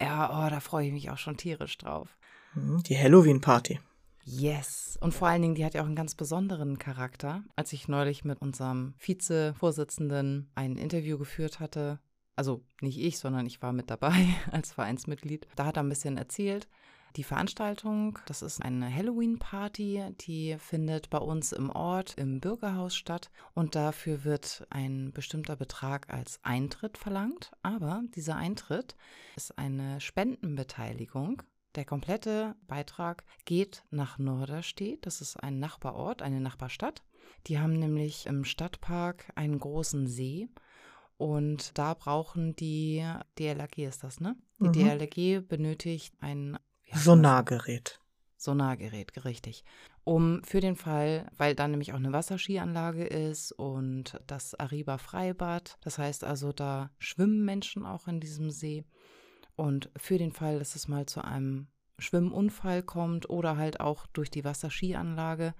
Ja, 0.00 0.46
oh, 0.46 0.50
da 0.50 0.60
freue 0.60 0.86
ich 0.86 0.92
mich 0.92 1.10
auch 1.10 1.18
schon 1.18 1.36
tierisch 1.36 1.76
drauf. 1.78 2.16
Mhm, 2.54 2.82
die 2.82 2.98
Halloween-Party. 2.98 3.80
Yes. 4.24 4.98
Und 5.00 5.12
vor 5.14 5.28
allen 5.28 5.42
Dingen, 5.42 5.54
die 5.54 5.64
hat 5.64 5.74
ja 5.74 5.82
auch 5.82 5.86
einen 5.86 5.96
ganz 5.96 6.14
besonderen 6.14 6.78
Charakter. 6.78 7.42
Als 7.56 7.72
ich 7.72 7.88
neulich 7.88 8.24
mit 8.24 8.40
unserem 8.40 8.94
Vizevorsitzenden 8.98 10.50
ein 10.54 10.76
Interview 10.76 11.18
geführt 11.18 11.60
hatte, 11.60 11.98
also 12.36 12.64
nicht 12.80 12.98
ich, 12.98 13.18
sondern 13.18 13.46
ich 13.46 13.60
war 13.60 13.72
mit 13.72 13.90
dabei 13.90 14.14
als 14.50 14.72
Vereinsmitglied. 14.72 15.46
Da 15.56 15.66
hat 15.66 15.76
er 15.76 15.82
ein 15.82 15.88
bisschen 15.88 16.16
erzählt. 16.16 16.68
Die 17.16 17.24
Veranstaltung, 17.24 18.18
das 18.26 18.40
ist 18.40 18.62
eine 18.62 18.92
Halloween-Party, 18.94 20.14
die 20.20 20.56
findet 20.58 21.10
bei 21.10 21.18
uns 21.18 21.52
im 21.52 21.68
Ort 21.70 22.14
im 22.16 22.40
Bürgerhaus 22.40 22.94
statt 22.94 23.30
und 23.52 23.74
dafür 23.74 24.24
wird 24.24 24.66
ein 24.70 25.10
bestimmter 25.12 25.56
Betrag 25.56 26.12
als 26.12 26.38
Eintritt 26.44 26.98
verlangt. 26.98 27.50
Aber 27.62 28.02
dieser 28.14 28.36
Eintritt 28.36 28.94
ist 29.36 29.58
eine 29.58 30.00
Spendenbeteiligung. 30.00 31.42
Der 31.74 31.84
komplette 31.84 32.54
Beitrag 32.68 33.24
geht 33.44 33.84
nach 33.90 34.18
Norderstedt, 34.18 35.04
das 35.04 35.20
ist 35.20 35.36
ein 35.36 35.58
Nachbarort, 35.58 36.22
eine 36.22 36.40
Nachbarstadt. 36.40 37.02
Die 37.46 37.58
haben 37.58 37.72
nämlich 37.78 38.26
im 38.26 38.44
Stadtpark 38.44 39.32
einen 39.34 39.58
großen 39.58 40.06
See 40.06 40.48
Und 41.16 41.76
da 41.76 41.92
brauchen 41.94 42.56
die 42.56 43.04
DLRG 43.38 43.78
ist 43.86 44.04
das, 44.04 44.20
ne? 44.20 44.36
Die 44.58 44.68
Mhm. 44.68 44.72
DLRG 44.72 45.40
benötigt 45.46 46.14
ein 46.20 46.56
wie 46.56 46.56
heißt 46.56 46.58
das? 46.58 46.69
Sonargerät. 46.94 48.00
Sonargerät, 48.36 49.24
richtig. 49.24 49.64
Um 50.04 50.42
für 50.44 50.60
den 50.60 50.76
Fall, 50.76 51.30
weil 51.36 51.54
dann 51.54 51.72
nämlich 51.72 51.92
auch 51.92 51.98
eine 51.98 52.12
Wasserskianlage 52.12 53.04
ist 53.04 53.52
und 53.52 54.18
das 54.26 54.58
Ariba 54.58 54.96
Freibad, 54.96 55.76
das 55.82 55.98
heißt 55.98 56.24
also, 56.24 56.52
da 56.52 56.90
schwimmen 56.98 57.44
Menschen 57.44 57.84
auch 57.84 58.08
in 58.08 58.18
diesem 58.18 58.50
See. 58.50 58.84
Und 59.56 59.90
für 59.96 60.16
den 60.16 60.32
Fall, 60.32 60.58
dass 60.58 60.74
es 60.74 60.88
mal 60.88 61.04
zu 61.04 61.22
einem 61.22 61.68
Schwimmunfall 61.98 62.82
kommt 62.82 63.28
oder 63.28 63.58
halt 63.58 63.80
auch 63.80 64.06
durch 64.06 64.30
die 64.30 64.44
Wasserskianlage, 64.44 65.54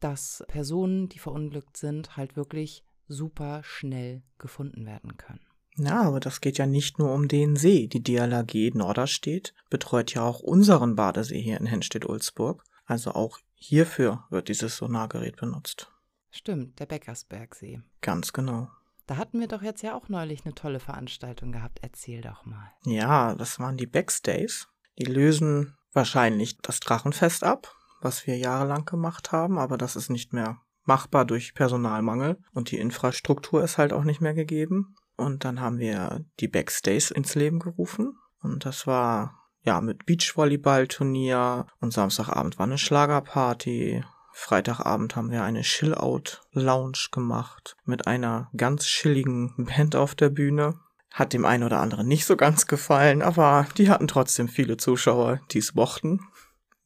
dass 0.00 0.42
Personen, 0.48 1.08
die 1.08 1.18
verunglückt 1.18 1.76
sind, 1.76 2.16
halt 2.16 2.36
wirklich 2.36 2.82
super 3.08 3.62
schnell 3.62 4.22
gefunden 4.38 4.86
werden 4.86 5.16
können. 5.16 5.45
Ja, 5.78 6.02
aber 6.02 6.20
das 6.20 6.40
geht 6.40 6.58
ja 6.58 6.66
nicht 6.66 6.98
nur 6.98 7.12
um 7.12 7.28
den 7.28 7.56
See. 7.56 7.86
Die 7.86 8.02
DLRG 8.02 8.74
Norderstedt 8.74 9.54
betreut 9.70 10.14
ja 10.14 10.22
auch 10.22 10.40
unseren 10.40 10.96
Badesee 10.96 11.40
hier 11.40 11.60
in 11.60 11.66
Henstedt-Ulzburg. 11.66 12.62
Also 12.86 13.12
auch 13.12 13.38
hierfür 13.54 14.24
wird 14.30 14.48
dieses 14.48 14.76
Sonargerät 14.76 15.36
benutzt. 15.36 15.90
Stimmt, 16.30 16.78
der 16.78 16.86
Beckersbergsee. 16.86 17.80
Ganz 18.00 18.32
genau. 18.32 18.68
Da 19.06 19.16
hatten 19.16 19.38
wir 19.38 19.48
doch 19.48 19.62
jetzt 19.62 19.82
ja 19.82 19.94
auch 19.94 20.08
neulich 20.08 20.44
eine 20.44 20.54
tolle 20.54 20.80
Veranstaltung 20.80 21.52
gehabt. 21.52 21.78
Erzähl 21.82 22.20
doch 22.20 22.44
mal. 22.44 22.72
Ja, 22.84 23.34
das 23.34 23.58
waren 23.60 23.76
die 23.76 23.86
Backstays. 23.86 24.68
Die 24.98 25.04
lösen 25.04 25.76
wahrscheinlich 25.92 26.58
das 26.58 26.80
Drachenfest 26.80 27.44
ab, 27.44 27.74
was 28.00 28.26
wir 28.26 28.36
jahrelang 28.36 28.84
gemacht 28.84 29.32
haben, 29.32 29.58
aber 29.58 29.78
das 29.78 29.94
ist 29.96 30.10
nicht 30.10 30.32
mehr 30.32 30.60
machbar 30.84 31.24
durch 31.24 31.54
Personalmangel 31.54 32.38
und 32.52 32.70
die 32.70 32.78
Infrastruktur 32.78 33.62
ist 33.62 33.78
halt 33.78 33.92
auch 33.92 34.04
nicht 34.04 34.20
mehr 34.20 34.34
gegeben. 34.34 34.95
Und 35.16 35.44
dann 35.44 35.60
haben 35.60 35.78
wir 35.78 36.24
die 36.40 36.48
Backstays 36.48 37.10
ins 37.10 37.34
Leben 37.34 37.58
gerufen 37.58 38.18
und 38.42 38.64
das 38.64 38.86
war 38.86 39.46
ja 39.62 39.80
mit 39.80 40.06
Beachvolleyball-Turnier 40.06 41.66
und 41.80 41.92
Samstagabend 41.92 42.58
war 42.58 42.66
eine 42.66 42.78
Schlagerparty. 42.78 44.04
Freitagabend 44.32 45.16
haben 45.16 45.30
wir 45.30 45.42
eine 45.42 45.62
Chill-Out-Lounge 45.62 47.08
gemacht 47.10 47.76
mit 47.84 48.06
einer 48.06 48.50
ganz 48.56 48.84
chilligen 48.84 49.54
Band 49.56 49.96
auf 49.96 50.14
der 50.14 50.28
Bühne. 50.28 50.78
Hat 51.12 51.32
dem 51.32 51.46
einen 51.46 51.64
oder 51.64 51.80
anderen 51.80 52.06
nicht 52.06 52.26
so 52.26 52.36
ganz 52.36 52.66
gefallen, 52.66 53.22
aber 53.22 53.66
die 53.78 53.88
hatten 53.88 54.06
trotzdem 54.06 54.48
viele 54.48 54.76
Zuschauer, 54.76 55.40
die 55.50 55.58
es 55.58 55.74
mochten. 55.74 56.20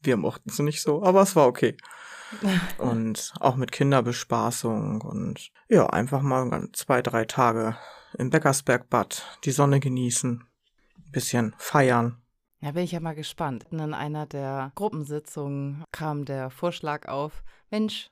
Wir 0.01 0.17
mochten 0.17 0.49
es 0.49 0.59
nicht 0.61 0.81
so, 0.81 1.03
aber 1.03 1.23
es 1.23 1.35
war 1.35 1.47
okay. 1.49 1.77
Und 2.79 3.35
auch 3.41 3.57
mit 3.57 3.73
Kinderbespaßung 3.73 5.01
und 5.01 5.51
ja, 5.69 5.87
einfach 5.89 6.23
mal 6.23 6.69
zwei, 6.73 7.03
drei 7.03 7.25
Tage 7.25 7.77
im 8.19 8.31
Beckersbergbad 8.31 9.39
die 9.45 9.51
Sonne 9.51 9.81
genießen, 9.81 10.45
ein 10.99 11.13
bisschen 11.13 11.55
feiern. 11.59 12.21
Ja, 12.61 12.73
bin 12.73 12.85
ich 12.85 12.93
ja 12.93 13.01
mal 13.01 13.15
gespannt. 13.15 13.65
In 13.71 13.81
einer 13.95 14.27
der 14.27 14.73
Gruppensitzungen 14.75 15.85
kam 15.93 16.25
der 16.25 16.51
Vorschlag 16.51 17.09
auf, 17.09 17.43
Mensch, 17.71 18.11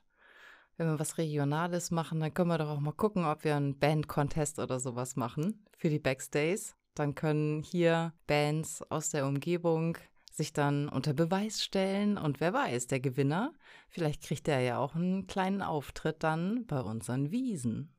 wenn 0.77 0.87
wir 0.87 0.99
was 0.99 1.17
Regionales 1.17 1.91
machen, 1.91 2.19
dann 2.19 2.33
können 2.33 2.49
wir 2.49 2.57
doch 2.57 2.69
auch 2.69 2.79
mal 2.79 2.93
gucken, 2.93 3.25
ob 3.25 3.43
wir 3.43 3.55
einen 3.55 3.77
Band-Contest 3.77 4.59
oder 4.59 4.79
sowas 4.79 5.15
machen 5.15 5.65
für 5.77 5.89
die 5.89 5.99
Backstays. 5.99 6.75
Dann 6.95 7.15
können 7.15 7.61
hier 7.63 8.13
Bands 8.27 8.81
aus 8.89 9.09
der 9.09 9.27
Umgebung 9.27 9.97
sich 10.31 10.53
dann 10.53 10.87
unter 10.89 11.13
Beweis 11.13 11.61
stellen 11.63 12.17
und 12.17 12.39
wer 12.39 12.53
weiß, 12.53 12.87
der 12.87 13.01
Gewinner, 13.01 13.53
vielleicht 13.89 14.23
kriegt 14.23 14.47
er 14.47 14.61
ja 14.61 14.79
auch 14.79 14.95
einen 14.95 15.27
kleinen 15.27 15.61
Auftritt 15.61 16.23
dann 16.23 16.65
bei 16.65 16.79
unseren 16.79 17.29
Wiesen. 17.29 17.93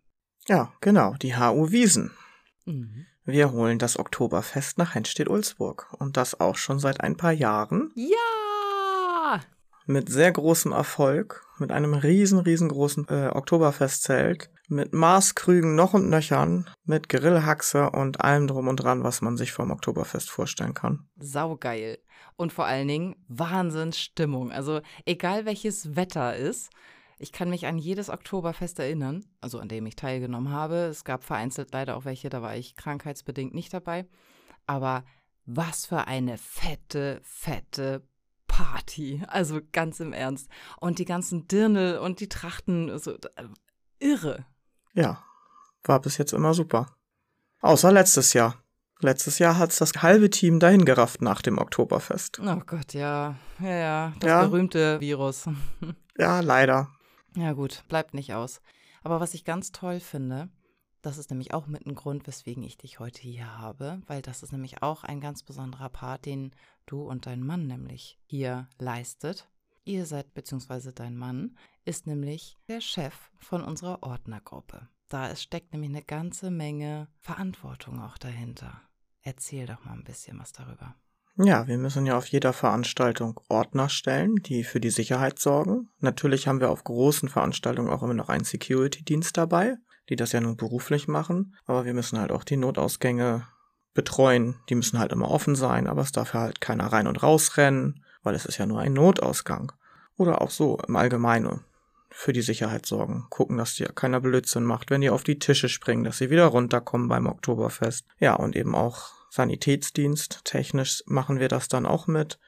Ja, 0.49 0.73
genau, 0.81 1.15
die 1.21 1.37
HU 1.37 1.71
Wiesen. 1.71 2.13
Mhm. 2.65 3.07
Wir 3.25 3.53
holen 3.53 3.79
das 3.79 3.99
Oktoberfest 3.99 4.79
nach 4.79 4.95
Henstedt-Ulzburg 4.95 5.93
und 5.99 6.17
das 6.17 6.41
auch 6.41 6.57
schon 6.57 6.79
seit 6.79 7.01
ein 7.01 7.17
paar 7.17 7.33
Jahren 7.33 7.93
Ja! 7.95 9.41
mit 9.87 10.09
sehr 10.09 10.31
großem 10.33 10.73
Erfolg, 10.73 11.45
mit 11.59 11.73
einem 11.73 11.95
riesen, 11.95 12.39
riesengroßen 12.39 13.09
äh, 13.09 13.31
Oktoberfestzelt, 13.33 14.51
mit 14.69 14.93
Maßkrügen 14.93 15.75
noch 15.75 15.95
und 15.95 16.09
nöchern, 16.09 16.71
mit 16.85 17.09
Grillhaxe 17.09 17.91
und 17.91 18.21
allem 18.21 18.47
drum 18.47 18.69
und 18.69 18.77
dran, 18.77 19.03
was 19.03 19.21
man 19.21 19.37
sich 19.37 19.53
vom 19.53 19.71
Oktoberfest 19.71 20.31
vorstellen 20.31 20.75
kann. 20.75 21.09
Saugeil. 21.19 21.99
Und 22.37 22.53
vor 22.53 22.67
allen 22.67 22.89
Dingen 22.89 23.17
Wahnsinnsstimmung. 23.29 24.53
Also 24.53 24.81
egal 25.05 25.45
welches 25.45 25.97
Wetter 25.97 26.37
ist, 26.37 26.71
ich 27.21 27.33
kann 27.33 27.51
mich 27.51 27.67
an 27.67 27.79
jedes 27.79 28.09
Oktoberfest 28.09 28.79
erinnern, 28.79 29.25
also 29.41 29.59
an 29.59 29.69
dem 29.69 29.87
ich 29.87 29.95
teilgenommen 29.95 30.51
habe. 30.51 30.77
Es 30.87 31.05
gab 31.05 31.23
vereinzelt 31.23 31.73
leider 31.73 31.97
auch 31.97 32.05
welche, 32.05 32.31
da 32.31 32.41
war 32.43 32.57
ich 32.57 32.75
krankheitsbedingt 32.77 33.55
nicht 33.55 33.73
dabei. 33.75 34.07
Aber 34.67 35.05
was 35.45 35.87
für 35.87 36.07
eine 36.07 36.39
fette, 36.39 37.21
fette 37.23 38.03
Party. 38.47 39.23
Also 39.29 39.61
ganz 39.73 40.01
im 40.01 40.13
Ernst. 40.13 40.49
Und 40.81 40.99
die 40.99 41.05
ganzen 41.05 41.47
Dirndl 41.47 41.99
und 41.99 42.21
die 42.21 42.29
Trachten, 42.29 42.99
so 42.99 43.13
äh, 43.15 43.45
irre. 43.99 44.45
Ja, 44.95 45.23
war 45.85 46.01
bis 46.01 46.19
jetzt 46.19 46.33
immer 46.33 46.55
super. 46.55 46.87
Außer 47.61 47.93
letztes 47.93 48.33
Jahr. 48.33 48.57
Letztes 49.01 49.39
Jahr 49.39 49.57
hat's 49.57 49.79
das 49.79 49.93
halbe 50.03 50.29
Team 50.31 50.59
dahin 50.61 50.85
gerafft 50.85 51.23
nach 51.23 51.41
dem 51.43 51.59
Oktoberfest. 51.59 52.41
Oh 52.41 52.61
Gott, 52.67 52.93
ja. 52.93 53.37
Ja, 53.61 53.69
ja. 53.69 54.13
Das 54.21 54.29
Ja. 54.29 54.47
berühmte 54.47 55.01
Virus. 55.01 55.49
Ja, 56.19 56.41
leider. 56.41 56.91
Ja 57.37 57.53
gut, 57.53 57.85
bleibt 57.89 58.15
nicht 58.15 58.35
aus. 58.35 58.61
Aber 59.03 59.21
was 59.21 59.35
ich 59.35 59.45
ganz 59.45 59.73
toll 59.73 60.01
finde, 60.01 60.49
das 61.03 61.17
ist 61.17 61.31
nämlich 61.31 61.55
auch 61.55 61.67
mit 61.67 61.87
ein 61.87 61.95
Grund, 61.95 62.27
weswegen 62.27 62.63
ich 62.63 62.77
dich 62.77 62.99
heute 62.99 63.23
hier 63.23 63.59
habe, 63.59 64.03
weil 64.07 64.21
das 64.21 64.43
ist 64.43 64.53
nämlich 64.53 64.83
auch 64.83 65.05
ein 65.05 65.21
ganz 65.21 65.43
besonderer 65.43 65.89
Part, 65.89 66.27
den 66.27 66.55
du 66.87 67.03
und 67.03 67.27
dein 67.27 67.43
Mann 67.43 67.67
nämlich 67.67 68.19
hier 68.27 68.69
leistet. 68.79 69.49
Ihr 69.85 70.05
seid, 70.05 70.35
beziehungsweise 70.35 70.93
dein 70.93 71.17
Mann, 71.17 71.57
ist 71.85 72.07
nämlich 72.07 72.59
der 72.69 72.83
Chef 72.83 73.15
von 73.39 73.63
unserer 73.63 74.03
Ordnergruppe. 74.03 74.89
Da 75.09 75.35
steckt 75.35 75.73
nämlich 75.73 75.91
eine 75.91 76.03
ganze 76.03 76.51
Menge 76.51 77.09
Verantwortung 77.19 78.01
auch 78.01 78.19
dahinter. 78.19 78.83
Erzähl 79.23 79.67
doch 79.67 79.85
mal 79.85 79.93
ein 79.93 80.05
bisschen 80.05 80.39
was 80.39 80.53
darüber. 80.53 80.95
Ja, 81.37 81.67
wir 81.67 81.79
müssen 81.79 82.07
ja 82.07 82.17
auf 82.19 82.27
jeder 82.27 82.53
Veranstaltung 82.53 83.41
Ordner 83.49 83.89
stellen, 83.89 84.37
die 84.37 84.65
für 84.65 84.81
die 84.81 84.91
Sicherheit 84.91 85.39
sorgen. 85.39 85.89
Natürlich 86.01 86.49
haben 86.49 86.61
wir 86.61 86.71
auf 86.71 86.85
großen 86.85 87.29
Veranstaltungen 87.29 87.91
auch 87.91 88.03
immer 88.03 88.15
noch 88.15 88.29
einen 88.29 88.45
Security-Dienst 88.45 89.37
dabei, 89.37 89.77
die 90.09 90.17
das 90.17 90.33
ja 90.33 90.41
nun 90.41 90.57
beruflich 90.57 91.09
machen. 91.09 91.55
Aber 91.67 91.85
wir 91.85 91.95
müssen 91.95 92.19
halt 92.19 92.33
auch 92.33 92.45
die 92.45 92.57
Notausgänge 92.57 93.47
betreuen. 93.95 94.57
Die 94.69 94.75
müssen 94.75 94.99
halt 94.99 95.13
immer 95.13 95.31
offen 95.31 95.55
sein, 95.55 95.87
aber 95.87 96.03
es 96.03 96.13
darf 96.13 96.35
ja 96.35 96.41
halt 96.41 96.61
keiner 96.61 96.87
rein 96.87 97.07
und 97.07 97.23
rausrennen, 97.23 98.05
weil 98.23 98.35
es 98.35 98.45
ist 98.45 98.59
ja 98.59 98.67
nur 98.67 98.81
ein 98.81 98.93
Notausgang. 98.93 99.73
Oder 100.17 100.43
auch 100.43 100.51
so 100.51 100.79
im 100.87 100.97
Allgemeinen 100.97 101.65
für 102.11 102.33
die 102.33 102.43
Sicherheit 102.43 102.87
sorgen. 102.87 103.27
Gucken, 103.31 103.57
dass 103.57 103.77
dir 103.77 103.87
keiner 103.87 104.21
Blödsinn 104.21 104.65
macht, 104.65 104.91
wenn 104.91 105.01
die 105.01 105.11
auf 105.11 105.23
die 105.23 105.39
Tische 105.39 105.69
springen, 105.69 106.05
dass 106.05 106.19
sie 106.19 106.29
wieder 106.29 106.47
runterkommen 106.47 107.09
beim 107.09 107.27
Oktoberfest. 107.27 108.05
Ja, 108.19 108.35
und 108.35 108.57
eben 108.57 108.75
auch 108.75 109.20
Sanitätsdienst. 109.31 110.45
Technisch 110.45 111.03
machen 111.07 111.39
wir 111.39 111.49
das 111.49 111.69
dann 111.69 111.87
auch 111.87 112.07
mit. 112.07 112.39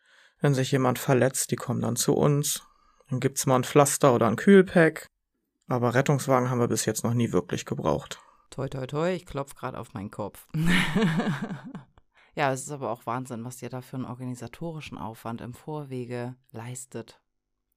Wenn 0.40 0.54
sich 0.54 0.72
jemand 0.72 0.98
verletzt, 0.98 1.50
die 1.50 1.56
kommen 1.56 1.80
dann 1.80 1.96
zu 1.96 2.14
uns. 2.14 2.62
Dann 3.08 3.20
gibt's 3.20 3.46
mal 3.46 3.56
ein 3.56 3.64
Pflaster 3.64 4.14
oder 4.14 4.26
ein 4.26 4.36
Kühlpack. 4.36 5.06
Aber 5.68 5.94
Rettungswagen 5.94 6.50
haben 6.50 6.60
wir 6.60 6.68
bis 6.68 6.84
jetzt 6.84 7.04
noch 7.04 7.14
nie 7.14 7.32
wirklich 7.32 7.64
gebraucht. 7.64 8.20
Toi, 8.50 8.68
toi, 8.68 8.86
toi, 8.86 9.14
ich 9.14 9.24
klopfe 9.24 9.54
gerade 9.54 9.78
auf 9.78 9.94
meinen 9.94 10.10
Kopf. 10.10 10.46
ja, 12.34 12.52
es 12.52 12.62
ist 12.62 12.70
aber 12.70 12.90
auch 12.90 13.06
Wahnsinn, 13.06 13.44
was 13.44 13.62
ihr 13.62 13.70
da 13.70 13.80
für 13.80 13.96
einen 13.96 14.04
organisatorischen 14.04 14.98
Aufwand 14.98 15.40
im 15.40 15.54
Vorwege 15.54 16.34
leistet. 16.50 17.22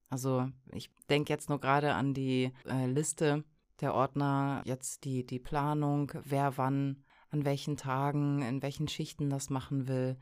Also 0.09 0.49
ich 0.71 0.89
denke 1.09 1.31
jetzt 1.31 1.47
nur 1.49 1.61
gerade 1.61 1.93
an 1.93 2.13
die 2.13 2.51
äh, 2.67 2.87
Liste 2.87 3.45
der 3.81 3.93
Ordner, 3.93 4.61
jetzt 4.65 5.03
die, 5.03 5.25
die 5.25 5.39
Planung, 5.39 6.11
wer 6.23 6.57
wann, 6.57 7.04
an 7.35 7.45
welchen 7.45 7.75
Tagen, 7.75 8.41
in 8.41 8.61
welchen 8.61 8.87
Schichten 8.87 9.29
das 9.29 9.49
machen 9.49 9.89
will. 9.89 10.17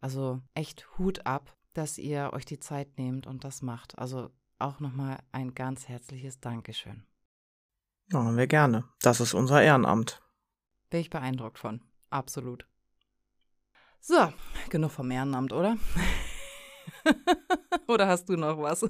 Also 0.00 0.40
echt 0.54 0.86
Hut 0.96 1.26
ab, 1.26 1.56
dass 1.74 1.98
ihr 1.98 2.30
euch 2.32 2.44
die 2.44 2.60
Zeit 2.60 2.98
nehmt 2.98 3.26
und 3.26 3.42
das 3.42 3.62
macht. 3.62 3.98
Also 3.98 4.30
auch 4.58 4.78
nochmal 4.78 5.18
ein 5.32 5.54
ganz 5.54 5.88
herzliches 5.88 6.38
Dankeschön. 6.38 7.04
Haben 8.12 8.36
wir 8.36 8.46
gerne. 8.46 8.84
Das 9.00 9.20
ist 9.20 9.34
unser 9.34 9.60
Ehrenamt. 9.60 10.22
Bin 10.88 11.00
ich 11.00 11.10
beeindruckt 11.10 11.58
von. 11.58 11.82
Absolut. 12.10 12.68
So, 14.00 14.32
genug 14.70 14.92
vom 14.92 15.10
Ehrenamt, 15.10 15.52
oder? 15.52 15.76
oder 17.88 18.06
hast 18.06 18.28
du 18.28 18.36
noch 18.36 18.60
was? 18.60 18.88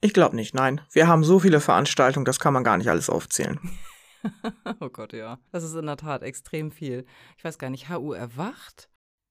Ich 0.00 0.14
glaube 0.14 0.34
nicht, 0.36 0.54
nein. 0.54 0.80
Wir 0.92 1.06
haben 1.06 1.22
so 1.22 1.38
viele 1.38 1.60
Veranstaltungen, 1.60 2.24
das 2.24 2.40
kann 2.40 2.54
man 2.54 2.64
gar 2.64 2.78
nicht 2.78 2.88
alles 2.88 3.10
aufzählen. 3.10 3.60
oh 4.80 4.88
Gott, 4.88 5.12
ja. 5.12 5.38
Das 5.52 5.64
ist 5.64 5.74
in 5.74 5.86
der 5.86 5.96
Tat 5.96 6.22
extrem 6.22 6.70
viel. 6.70 7.06
Ich 7.36 7.44
weiß 7.44 7.58
gar 7.58 7.70
nicht, 7.70 7.88
HU 7.88 8.12
erwacht, 8.12 8.88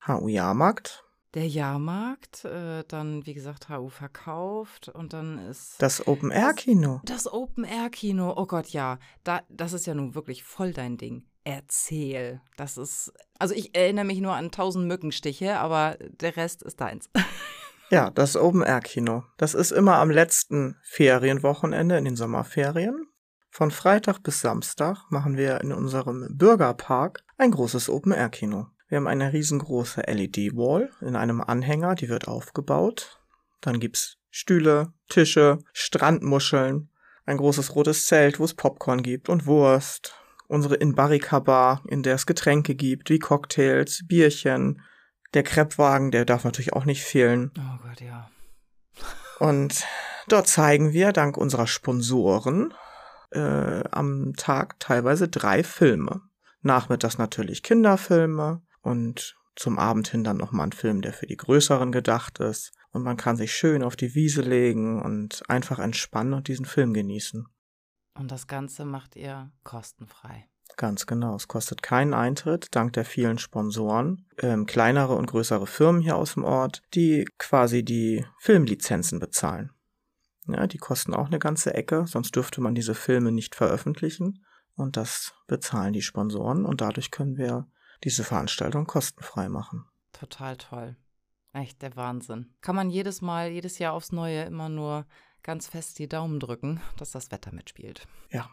HU 0.07 0.27
Jahrmarkt, 0.27 1.03
der 1.33 1.47
Jahrmarkt, 1.47 2.45
äh, 2.45 2.83
dann, 2.87 3.25
wie 3.25 3.33
gesagt, 3.33 3.67
HU 3.67 3.89
verkauft 3.89 4.87
und 4.87 5.11
dann 5.11 5.37
ist 5.49 5.75
das 5.81 6.07
Open-Air-Kino. 6.07 7.01
das 7.03 7.31
Open-Air-Kino. 7.31 8.33
Oh 8.37 8.45
Gott, 8.45 8.69
ja. 8.69 8.99
Da, 9.25 9.41
das 9.49 9.73
ist 9.73 9.85
ja 9.85 9.93
nun 9.93 10.15
wirklich 10.15 10.43
voll 10.43 10.71
dein 10.71 10.97
Ding. 10.97 11.25
erzähl. 11.43 12.41
Das 12.57 12.77
ist, 12.77 13.11
also 13.37 13.53
ich 13.53 13.75
erinnere 13.75 14.05
mich 14.05 14.21
nur 14.21 14.33
an 14.33 14.49
tausend 14.51 14.87
Mückenstiche, 14.87 15.59
aber 15.59 15.97
der 15.99 16.37
Rest 16.37 16.63
ist 16.63 16.81
deins. 16.81 17.09
Ja, 17.91 18.09
das 18.09 18.35
Open-Air-Kino. 18.35 19.25
Das 19.37 19.53
ist 19.53 19.69
immer 19.69 19.97
am 19.97 20.09
letzten 20.09 20.75
Ferienwochenende 20.81 21.95
in 21.97 22.05
den 22.05 22.15
Sommerferien. 22.15 23.07
Von 23.55 23.71
Freitag 23.71 24.21
bis 24.21 24.41
Samstag 24.41 25.09
machen 25.11 25.37
wir 25.37 25.61
in 25.61 25.71
unserem 25.71 26.27
Bürgerpark 26.29 27.23
ein 27.37 27.51
großes 27.51 27.89
Open-Air-Kino. 27.89 28.67
Wir 28.89 28.97
haben 28.97 29.07
eine 29.07 29.31
riesengroße 29.31 30.01
LED-Wall 30.01 30.89
in 30.99 31.15
einem 31.15 31.39
Anhänger, 31.39 31.95
die 31.95 32.09
wird 32.09 32.27
aufgebaut. 32.27 33.21
Dann 33.61 33.79
gibt's 33.79 34.17
Stühle, 34.29 34.91
Tische, 35.07 35.59
Strandmuscheln, 35.71 36.89
ein 37.25 37.37
großes 37.37 37.75
rotes 37.75 38.07
Zelt, 38.07 38.41
wo 38.41 38.43
es 38.43 38.55
Popcorn 38.55 39.01
gibt 39.01 39.29
und 39.29 39.45
Wurst. 39.45 40.13
Unsere 40.49 40.75
In-Barrika-Bar, 40.75 41.81
in 41.87 42.03
der 42.03 42.15
es 42.15 42.25
Getränke 42.25 42.75
gibt, 42.75 43.09
wie 43.09 43.19
Cocktails, 43.19 44.01
Bierchen, 44.05 44.81
der 45.33 45.43
Kreppwagen, 45.43 46.11
der 46.11 46.25
darf 46.25 46.43
natürlich 46.43 46.73
auch 46.73 46.83
nicht 46.83 47.05
fehlen. 47.05 47.53
Oh 47.57 47.87
Gott, 47.87 48.01
ja. 48.01 48.29
Und 49.39 49.85
dort 50.27 50.49
zeigen 50.49 50.91
wir 50.91 51.13
dank 51.13 51.37
unserer 51.37 51.67
Sponsoren 51.67 52.73
äh, 53.31 53.83
am 53.91 54.33
Tag 54.35 54.79
teilweise 54.79 55.27
drei 55.27 55.63
Filme. 55.63 56.21
Nachmittags 56.61 57.17
natürlich 57.17 57.63
Kinderfilme 57.63 58.61
und 58.81 59.35
zum 59.55 59.79
Abend 59.79 60.07
hin 60.09 60.23
dann 60.23 60.37
nochmal 60.37 60.67
ein 60.67 60.71
Film, 60.71 61.01
der 61.01 61.13
für 61.13 61.27
die 61.27 61.37
Größeren 61.37 61.91
gedacht 61.91 62.39
ist. 62.39 62.71
Und 62.91 63.03
man 63.03 63.17
kann 63.17 63.35
sich 63.35 63.53
schön 63.53 63.83
auf 63.83 63.95
die 63.95 64.15
Wiese 64.15 64.41
legen 64.41 65.01
und 65.01 65.43
einfach 65.49 65.79
entspannen 65.79 66.33
und 66.33 66.47
diesen 66.47 66.65
Film 66.65 66.93
genießen. 66.93 67.45
Und 68.17 68.31
das 68.31 68.47
Ganze 68.47 68.85
macht 68.85 69.15
ihr 69.15 69.51
kostenfrei. 69.63 70.47
Ganz 70.77 71.05
genau. 71.05 71.35
Es 71.35 71.47
kostet 71.47 71.83
keinen 71.83 72.13
Eintritt, 72.13 72.67
dank 72.71 72.93
der 72.93 73.05
vielen 73.05 73.37
Sponsoren, 73.37 74.27
ähm, 74.39 74.65
kleinere 74.65 75.15
und 75.15 75.27
größere 75.27 75.67
Firmen 75.67 76.01
hier 76.01 76.15
aus 76.15 76.33
dem 76.33 76.43
Ort, 76.43 76.81
die 76.93 77.25
quasi 77.37 77.83
die 77.83 78.25
Filmlizenzen 78.39 79.19
bezahlen. 79.19 79.71
Ja, 80.47 80.67
die 80.67 80.77
kosten 80.77 81.13
auch 81.13 81.27
eine 81.27 81.39
ganze 81.39 81.73
Ecke, 81.73 82.05
sonst 82.07 82.35
dürfte 82.35 82.61
man 82.61 82.75
diese 82.75 82.95
Filme 82.95 83.31
nicht 83.31 83.55
veröffentlichen. 83.55 84.45
Und 84.75 84.97
das 84.97 85.33
bezahlen 85.47 85.93
die 85.93 86.01
Sponsoren 86.01 86.65
und 86.65 86.81
dadurch 86.81 87.09
können 87.11 87.37
wir 87.37 87.67
diese 88.03 88.23
Veranstaltung 88.23 88.85
kostenfrei 88.85 89.49
machen. 89.49 89.85
Total 90.11 90.57
toll. 90.57 90.95
Echt 91.53 91.81
der 91.81 91.95
Wahnsinn. 91.95 92.53
Kann 92.61 92.75
man 92.75 92.89
jedes 92.89 93.21
Mal, 93.21 93.49
jedes 93.49 93.79
Jahr 93.79 93.93
aufs 93.93 94.11
Neue 94.11 94.43
immer 94.43 94.67
nur 94.67 95.05
ganz 95.41 95.67
fest 95.67 95.99
die 95.99 96.09
Daumen 96.09 96.39
drücken, 96.39 96.81
dass 96.97 97.11
das 97.11 97.31
Wetter 97.31 97.53
mitspielt. 97.53 98.07
Ja, 98.29 98.49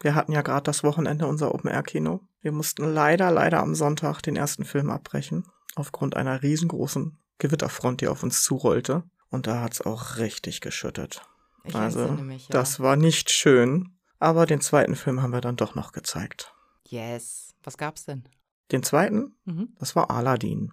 wir 0.00 0.14
hatten 0.14 0.32
ja 0.32 0.42
gerade 0.42 0.62
das 0.62 0.84
Wochenende 0.84 1.26
unser 1.26 1.52
Open-Air-Kino. 1.52 2.20
Wir 2.40 2.52
mussten 2.52 2.92
leider, 2.92 3.32
leider 3.32 3.60
am 3.60 3.74
Sonntag 3.74 4.20
den 4.22 4.36
ersten 4.36 4.64
Film 4.64 4.90
abbrechen, 4.90 5.44
aufgrund 5.74 6.16
einer 6.16 6.42
riesengroßen 6.42 7.18
Gewitterfront, 7.38 8.00
die 8.00 8.08
auf 8.08 8.22
uns 8.22 8.44
zurollte. 8.44 9.02
Und 9.30 9.46
da 9.46 9.60
hat's 9.60 9.80
auch 9.80 10.16
richtig 10.16 10.60
geschüttet. 10.60 11.22
Ich 11.64 11.74
also, 11.74 12.08
mich, 12.08 12.48
ja. 12.48 12.52
das 12.52 12.80
war 12.80 12.96
nicht 12.96 13.30
schön. 13.30 13.94
Aber 14.18 14.46
den 14.46 14.60
zweiten 14.60 14.96
Film 14.96 15.22
haben 15.22 15.32
wir 15.32 15.40
dann 15.40 15.56
doch 15.56 15.74
noch 15.74 15.92
gezeigt. 15.92 16.52
Yes. 16.88 17.54
Was 17.62 17.76
gab's 17.76 18.04
denn? 18.04 18.24
Den 18.72 18.82
zweiten? 18.82 19.36
Mhm. 19.44 19.74
Das 19.78 19.94
war 19.94 20.10
Aladdin. 20.10 20.72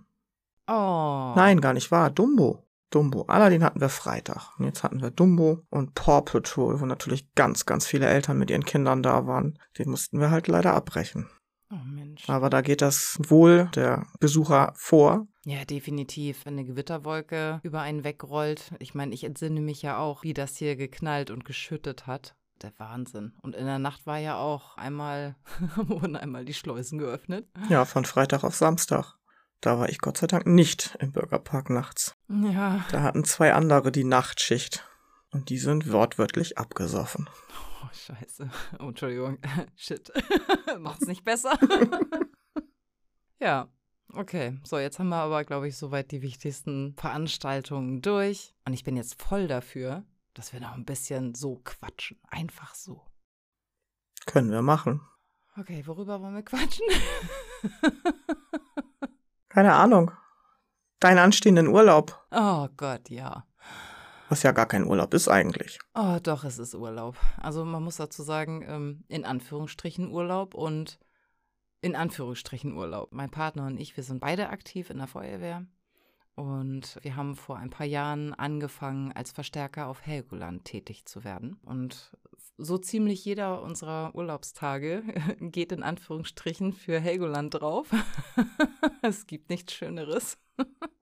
Oh. 0.67 1.33
Nein, 1.35 1.61
gar 1.61 1.73
nicht 1.73 1.91
wahr. 1.91 2.09
Dumbo. 2.09 2.65
Dumbo. 2.89 3.23
Aladdin 3.27 3.63
hatten 3.63 3.81
wir 3.81 3.89
Freitag. 3.89 4.57
Und 4.57 4.65
jetzt 4.65 4.83
hatten 4.83 5.01
wir 5.01 5.11
Dumbo 5.11 5.65
und 5.69 5.93
Paw 5.93 6.21
Patrol, 6.21 6.79
wo 6.79 6.85
natürlich 6.85 7.33
ganz, 7.35 7.65
ganz 7.65 7.85
viele 7.85 8.07
Eltern 8.07 8.37
mit 8.37 8.49
ihren 8.49 8.65
Kindern 8.65 9.03
da 9.03 9.27
waren. 9.27 9.59
Den 9.77 9.89
mussten 9.89 10.19
wir 10.19 10.31
halt 10.31 10.47
leider 10.47 10.73
abbrechen. 10.73 11.29
Oh 11.75 11.85
Mensch. 11.85 12.29
Aber 12.29 12.49
da 12.49 12.61
geht 12.61 12.81
das 12.81 13.17
Wohl 13.27 13.69
der 13.75 14.07
Besucher 14.19 14.73
vor. 14.75 15.27
Ja, 15.43 15.65
definitiv. 15.65 16.45
Wenn 16.45 16.53
eine 16.53 16.65
Gewitterwolke 16.65 17.59
über 17.63 17.81
einen 17.81 18.03
wegrollt. 18.03 18.71
Ich 18.79 18.95
meine, 18.95 19.13
ich 19.13 19.23
entsinne 19.23 19.61
mich 19.61 19.81
ja 19.81 19.97
auch, 19.97 20.23
wie 20.23 20.33
das 20.33 20.57
hier 20.57 20.75
geknallt 20.75 21.31
und 21.31 21.45
geschüttet 21.45 22.07
hat. 22.07 22.35
Der 22.61 22.71
Wahnsinn. 22.77 23.33
Und 23.41 23.53
in 23.55 23.65
der 23.65 23.79
Nacht 23.79 24.07
war 24.07 24.17
ja 24.17 24.37
auch 24.37 24.77
einmal, 24.77 25.35
wurden 25.75 26.15
einmal 26.15 26.45
die 26.45 26.53
Schleusen 26.53 26.97
geöffnet. 26.97 27.47
Ja, 27.69 27.83
von 27.83 28.05
Freitag 28.05 28.43
auf 28.43 28.55
Samstag. 28.55 29.15
Da 29.59 29.77
war 29.77 29.89
ich 29.89 29.99
Gott 29.99 30.17
sei 30.17 30.27
Dank 30.27 30.45
nicht 30.45 30.95
im 30.99 31.11
Bürgerpark 31.11 31.69
nachts. 31.69 32.15
Ja. 32.29 32.85
Da 32.91 33.01
hatten 33.01 33.25
zwei 33.25 33.53
andere 33.53 33.91
die 33.91 34.03
Nachtschicht. 34.03 34.87
Und 35.31 35.49
die 35.49 35.57
sind 35.57 35.91
wortwörtlich 35.91 36.57
abgesoffen. 36.57 37.29
Oh, 37.85 37.93
scheiße. 37.93 38.49
Oh, 38.79 38.87
Entschuldigung. 38.89 39.37
Shit. 39.75 40.11
Macht's 40.79 41.07
nicht 41.07 41.23
besser. 41.23 41.57
ja. 43.39 43.69
Okay, 44.13 44.57
so 44.63 44.77
jetzt 44.79 44.99
haben 44.99 45.09
wir 45.09 45.17
aber, 45.17 45.43
glaube 45.43 45.67
ich, 45.67 45.77
soweit 45.77 46.11
die 46.11 46.21
wichtigsten 46.21 46.95
Veranstaltungen 46.95 48.01
durch. 48.01 48.53
Und 48.65 48.73
ich 48.73 48.83
bin 48.83 48.95
jetzt 48.95 49.21
voll 49.21 49.47
dafür, 49.47 50.05
dass 50.33 50.53
wir 50.53 50.61
noch 50.61 50.73
ein 50.73 50.85
bisschen 50.85 51.35
so 51.35 51.59
quatschen. 51.63 52.17
Einfach 52.29 52.75
so. 52.75 53.01
Können 54.25 54.51
wir 54.51 54.61
machen. 54.61 55.01
Okay, 55.57 55.85
worüber 55.85 56.21
wollen 56.21 56.35
wir 56.35 56.43
quatschen? 56.43 56.85
Keine 59.49 59.73
Ahnung. 59.73 60.11
Deinen 60.99 61.19
anstehenden 61.19 61.67
Urlaub. 61.67 62.25
Oh 62.31 62.69
Gott, 62.77 63.09
ja. 63.09 63.45
Was 64.29 64.43
ja 64.43 64.51
gar 64.51 64.65
kein 64.65 64.85
Urlaub 64.85 65.13
ist 65.13 65.27
eigentlich. 65.27 65.79
Oh, 65.93 66.17
doch, 66.21 66.43
es 66.43 66.57
ist 66.57 66.73
Urlaub. 66.73 67.15
Also 67.37 67.63
man 67.63 67.83
muss 67.83 67.97
dazu 67.97 68.23
sagen, 68.23 68.65
ähm, 68.67 69.03
in 69.07 69.25
Anführungsstrichen 69.25 70.11
Urlaub 70.11 70.53
und 70.55 70.99
in 71.81 71.95
Anführungsstrichen 71.95 72.75
Urlaub. 72.75 73.13
Mein 73.13 73.29
Partner 73.29 73.67
und 73.67 73.79
ich, 73.79 73.95
wir 73.95 74.03
sind 74.03 74.19
beide 74.19 74.49
aktiv 74.49 74.89
in 74.89 74.97
der 74.97 75.07
Feuerwehr. 75.07 75.65
Und 76.33 76.99
wir 77.01 77.15
haben 77.15 77.35
vor 77.35 77.57
ein 77.57 77.69
paar 77.69 77.85
Jahren 77.85 78.33
angefangen, 78.33 79.13
als 79.13 79.31
Verstärker 79.31 79.87
auf 79.87 80.05
Helgoland 80.05 80.65
tätig 80.65 81.05
zu 81.05 81.23
werden. 81.23 81.57
Und 81.63 82.11
so 82.57 82.77
ziemlich 82.77 83.23
jeder 83.23 83.61
unserer 83.61 84.13
Urlaubstage 84.15 85.03
geht 85.39 85.71
in 85.71 85.83
Anführungsstrichen 85.83 86.73
für 86.73 86.99
Helgoland 86.99 87.53
drauf. 87.53 87.89
es 89.01 89.27
gibt 89.27 89.49
nichts 89.49 89.73
Schöneres. 89.73 90.37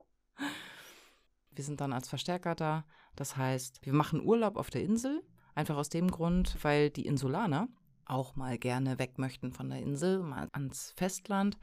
wir 1.56 1.64
sind 1.64 1.80
dann 1.80 1.92
als 1.92 2.08
Verstärker 2.08 2.54
da. 2.54 2.84
Das 3.16 3.36
heißt, 3.36 3.84
wir 3.84 3.92
machen 3.92 4.24
Urlaub 4.24 4.56
auf 4.56 4.70
der 4.70 4.82
Insel. 4.82 5.22
Einfach 5.54 5.76
aus 5.76 5.88
dem 5.88 6.10
Grund, 6.10 6.56
weil 6.62 6.90
die 6.90 7.06
Insulaner 7.06 7.68
auch 8.06 8.36
mal 8.36 8.58
gerne 8.58 8.98
weg 8.98 9.18
möchten 9.18 9.52
von 9.52 9.70
der 9.70 9.80
Insel, 9.80 10.22
mal 10.22 10.48
ans 10.52 10.92
Festland. 10.96 11.56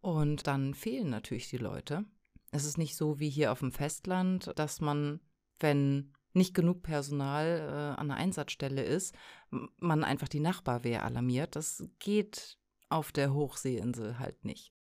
Und 0.00 0.46
dann 0.46 0.74
fehlen 0.74 1.10
natürlich 1.10 1.48
die 1.48 1.56
Leute. 1.56 2.04
Es 2.50 2.64
ist 2.64 2.78
nicht 2.78 2.96
so 2.96 3.18
wie 3.18 3.30
hier 3.30 3.52
auf 3.52 3.60
dem 3.60 3.72
Festland, 3.72 4.52
dass 4.56 4.80
man, 4.80 5.20
wenn 5.58 6.12
nicht 6.32 6.54
genug 6.54 6.82
Personal 6.82 7.94
äh, 7.96 8.00
an 8.00 8.08
der 8.08 8.18
Einsatzstelle 8.18 8.82
ist, 8.82 9.14
man 9.50 10.04
einfach 10.04 10.28
die 10.28 10.40
Nachbarwehr 10.40 11.04
alarmiert. 11.04 11.56
Das 11.56 11.82
geht 11.98 12.58
auf 12.88 13.10
der 13.10 13.32
Hochseeinsel 13.32 14.18
halt 14.18 14.44
nicht. 14.44 14.75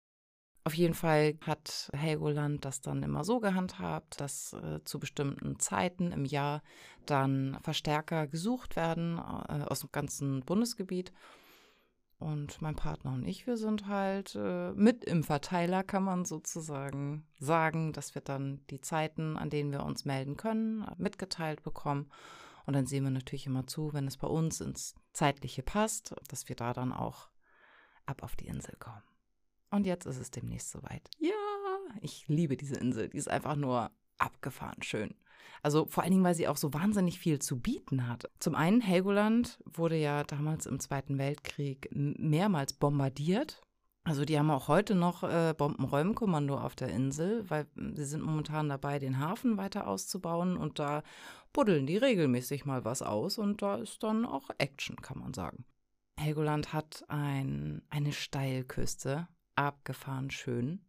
Auf 0.63 0.75
jeden 0.75 0.93
Fall 0.93 1.37
hat 1.41 1.89
Helgoland 1.93 2.65
das 2.65 2.81
dann 2.81 3.01
immer 3.01 3.23
so 3.23 3.39
gehandhabt, 3.39 4.21
dass 4.21 4.53
äh, 4.53 4.83
zu 4.83 4.99
bestimmten 4.99 5.59
Zeiten 5.59 6.11
im 6.11 6.23
Jahr 6.23 6.61
dann 7.07 7.57
Verstärker 7.63 8.27
gesucht 8.27 8.75
werden 8.75 9.17
äh, 9.17 9.63
aus 9.67 9.79
dem 9.79 9.91
ganzen 9.91 10.41
Bundesgebiet 10.41 11.11
und 12.21 12.61
mein 12.61 12.75
Partner 12.75 13.13
und 13.13 13.25
ich, 13.25 13.47
wir 13.47 13.57
sind 13.57 13.87
halt 13.87 14.35
äh, 14.35 14.71
mit 14.73 15.03
im 15.05 15.23
Verteiler, 15.23 15.83
kann 15.83 16.03
man 16.03 16.23
sozusagen 16.23 17.25
sagen, 17.39 17.93
dass 17.93 18.13
wir 18.13 18.21
dann 18.21 18.61
die 18.69 18.79
Zeiten, 18.79 19.37
an 19.37 19.49
denen 19.49 19.71
wir 19.71 19.83
uns 19.83 20.05
melden 20.05 20.37
können, 20.37 20.85
mitgeteilt 20.97 21.63
bekommen. 21.63 22.11
Und 22.67 22.75
dann 22.75 22.85
sehen 22.85 23.03
wir 23.05 23.09
natürlich 23.09 23.47
immer 23.47 23.65
zu, 23.65 23.91
wenn 23.93 24.05
es 24.05 24.17
bei 24.17 24.27
uns 24.27 24.61
ins 24.61 24.93
Zeitliche 25.13 25.63
passt, 25.63 26.13
dass 26.29 26.47
wir 26.47 26.55
da 26.55 26.73
dann 26.73 26.93
auch 26.93 27.29
ab 28.05 28.21
auf 28.21 28.35
die 28.35 28.45
Insel 28.45 28.75
kommen. 28.75 29.01
Und 29.71 29.85
jetzt 29.85 30.05
ist 30.05 30.19
es 30.19 30.31
demnächst 30.31 30.69
soweit. 30.69 31.09
Ja, 31.17 31.31
ich 32.01 32.27
liebe 32.27 32.57
diese 32.57 32.75
Insel. 32.75 33.09
Die 33.09 33.17
ist 33.17 33.29
einfach 33.29 33.55
nur 33.55 33.89
abgefahren 34.17 34.83
schön. 34.83 35.15
Also 35.63 35.85
vor 35.85 36.03
allen 36.03 36.11
Dingen, 36.11 36.23
weil 36.23 36.35
sie 36.35 36.47
auch 36.47 36.57
so 36.57 36.73
wahnsinnig 36.73 37.19
viel 37.19 37.39
zu 37.39 37.59
bieten 37.59 38.07
hat. 38.07 38.29
Zum 38.39 38.55
einen, 38.55 38.81
Helgoland 38.81 39.59
wurde 39.65 39.95
ja 39.95 40.23
damals 40.23 40.65
im 40.65 40.79
Zweiten 40.79 41.17
Weltkrieg 41.17 41.89
mehrmals 41.91 42.73
bombardiert. 42.73 43.61
Also 44.03 44.25
die 44.25 44.37
haben 44.39 44.49
auch 44.49 44.67
heute 44.67 44.95
noch 44.95 45.21
äh, 45.21 45.53
Bombenräumkommando 45.55 46.57
auf 46.57 46.75
der 46.75 46.89
Insel, 46.89 47.47
weil 47.49 47.67
sie 47.75 48.05
sind 48.05 48.23
momentan 48.23 48.67
dabei, 48.67 48.97
den 48.97 49.19
Hafen 49.19 49.57
weiter 49.57 49.87
auszubauen 49.87 50.57
und 50.57 50.79
da 50.79 51.03
buddeln 51.53 51.85
die 51.85 51.97
regelmäßig 51.97 52.65
mal 52.65 52.83
was 52.83 53.03
aus 53.03 53.37
und 53.37 53.61
da 53.61 53.75
ist 53.75 54.01
dann 54.01 54.25
auch 54.25 54.49
Action, 54.57 54.95
kann 54.95 55.19
man 55.19 55.35
sagen. 55.35 55.65
Helgoland 56.17 56.73
hat 56.73 57.03
ein, 57.09 57.83
eine 57.89 58.11
Steilküste, 58.11 59.27
abgefahren 59.67 60.31
schön 60.31 60.85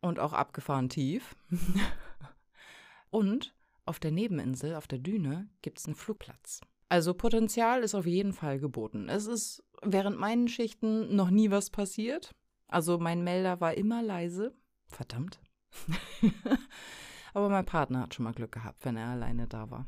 und 0.00 0.18
auch 0.18 0.32
abgefahren 0.32 0.88
tief. 0.88 1.34
und 3.10 3.54
auf 3.86 3.98
der 3.98 4.10
Nebeninsel, 4.10 4.74
auf 4.74 4.86
der 4.86 4.98
Düne, 4.98 5.48
gibt 5.62 5.78
es 5.78 5.86
einen 5.86 5.94
Flugplatz. 5.94 6.60
Also 6.88 7.14
Potenzial 7.14 7.82
ist 7.82 7.94
auf 7.94 8.06
jeden 8.06 8.32
Fall 8.32 8.58
geboten. 8.58 9.08
Es 9.08 9.26
ist 9.26 9.64
während 9.82 10.18
meinen 10.18 10.48
Schichten 10.48 11.14
noch 11.14 11.30
nie 11.30 11.50
was 11.50 11.70
passiert. 11.70 12.34
Also 12.68 12.98
mein 12.98 13.24
Melder 13.24 13.60
war 13.60 13.74
immer 13.74 14.02
leise. 14.02 14.54
Verdammt. 14.86 15.40
Aber 17.34 17.48
mein 17.48 17.66
Partner 17.66 18.02
hat 18.02 18.14
schon 18.14 18.24
mal 18.24 18.32
Glück 18.32 18.52
gehabt, 18.52 18.84
wenn 18.84 18.96
er 18.96 19.08
alleine 19.08 19.48
da 19.48 19.70
war. 19.70 19.86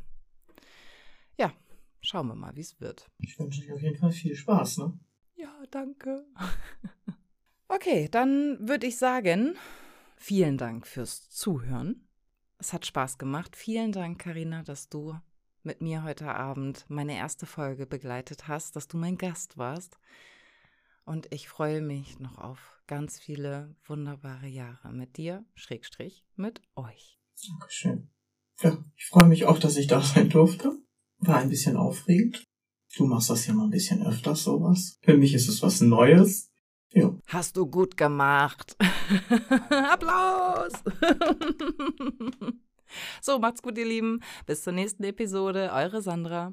Ja, 1.38 1.52
schauen 2.00 2.26
wir 2.28 2.34
mal, 2.34 2.56
wie 2.56 2.60
es 2.60 2.80
wird. 2.80 3.08
Ich 3.18 3.38
wünsche 3.38 3.62
dir 3.62 3.74
auf 3.74 3.82
jeden 3.82 3.96
Fall 3.96 4.10
viel 4.10 4.34
Spaß, 4.34 4.78
ne? 4.78 4.98
Ja, 5.34 5.52
danke. 5.70 6.26
okay, 7.76 8.08
dann 8.10 8.56
würde 8.66 8.86
ich 8.86 8.96
sagen, 8.96 9.54
vielen 10.16 10.56
Dank 10.56 10.86
fürs 10.86 11.28
Zuhören. 11.28 12.08
Es 12.58 12.72
hat 12.72 12.86
Spaß 12.86 13.18
gemacht. 13.18 13.54
Vielen 13.54 13.92
Dank, 13.92 14.18
Karina, 14.18 14.62
dass 14.62 14.88
du 14.88 15.14
mit 15.62 15.82
mir 15.82 16.02
heute 16.02 16.34
Abend 16.34 16.86
meine 16.88 17.16
erste 17.16 17.44
Folge 17.44 17.86
begleitet 17.86 18.48
hast, 18.48 18.76
dass 18.76 18.88
du 18.88 18.96
mein 18.96 19.18
Gast 19.18 19.58
warst. 19.58 19.98
Und 21.04 21.32
ich 21.32 21.48
freue 21.48 21.82
mich 21.82 22.18
noch 22.18 22.38
auf 22.38 22.80
ganz 22.86 23.20
viele 23.20 23.76
wunderbare 23.84 24.46
Jahre 24.46 24.92
mit 24.92 25.18
dir, 25.18 25.44
Schrägstrich, 25.54 26.24
mit 26.34 26.62
euch. 26.76 27.18
Dankeschön. 27.46 28.10
Ja, 28.62 28.82
ich 28.96 29.06
freue 29.06 29.28
mich 29.28 29.44
auch, 29.44 29.58
dass 29.58 29.76
ich 29.76 29.86
da 29.86 30.00
sein 30.00 30.30
durfte. 30.30 30.72
War 31.18 31.38
ein 31.38 31.50
bisschen 31.50 31.76
aufregend. 31.76 32.42
Du 32.96 33.04
machst 33.04 33.28
das 33.28 33.46
ja 33.46 33.52
mal 33.52 33.64
ein 33.64 33.70
bisschen 33.70 34.06
öfters, 34.06 34.44
sowas. 34.44 34.98
Für 35.02 35.18
mich 35.18 35.34
ist 35.34 35.48
es 35.48 35.60
was 35.60 35.82
Neues. 35.82 36.50
Ja. 36.92 37.14
Hast 37.26 37.56
du 37.56 37.66
gut 37.66 37.96
gemacht. 37.96 38.76
Applaus! 39.70 40.72
so, 43.20 43.38
macht's 43.38 43.62
gut, 43.62 43.76
ihr 43.78 43.86
Lieben. 43.86 44.20
Bis 44.46 44.62
zur 44.62 44.72
nächsten 44.72 45.04
Episode. 45.04 45.70
Eure 45.72 46.02
Sandra. 46.02 46.52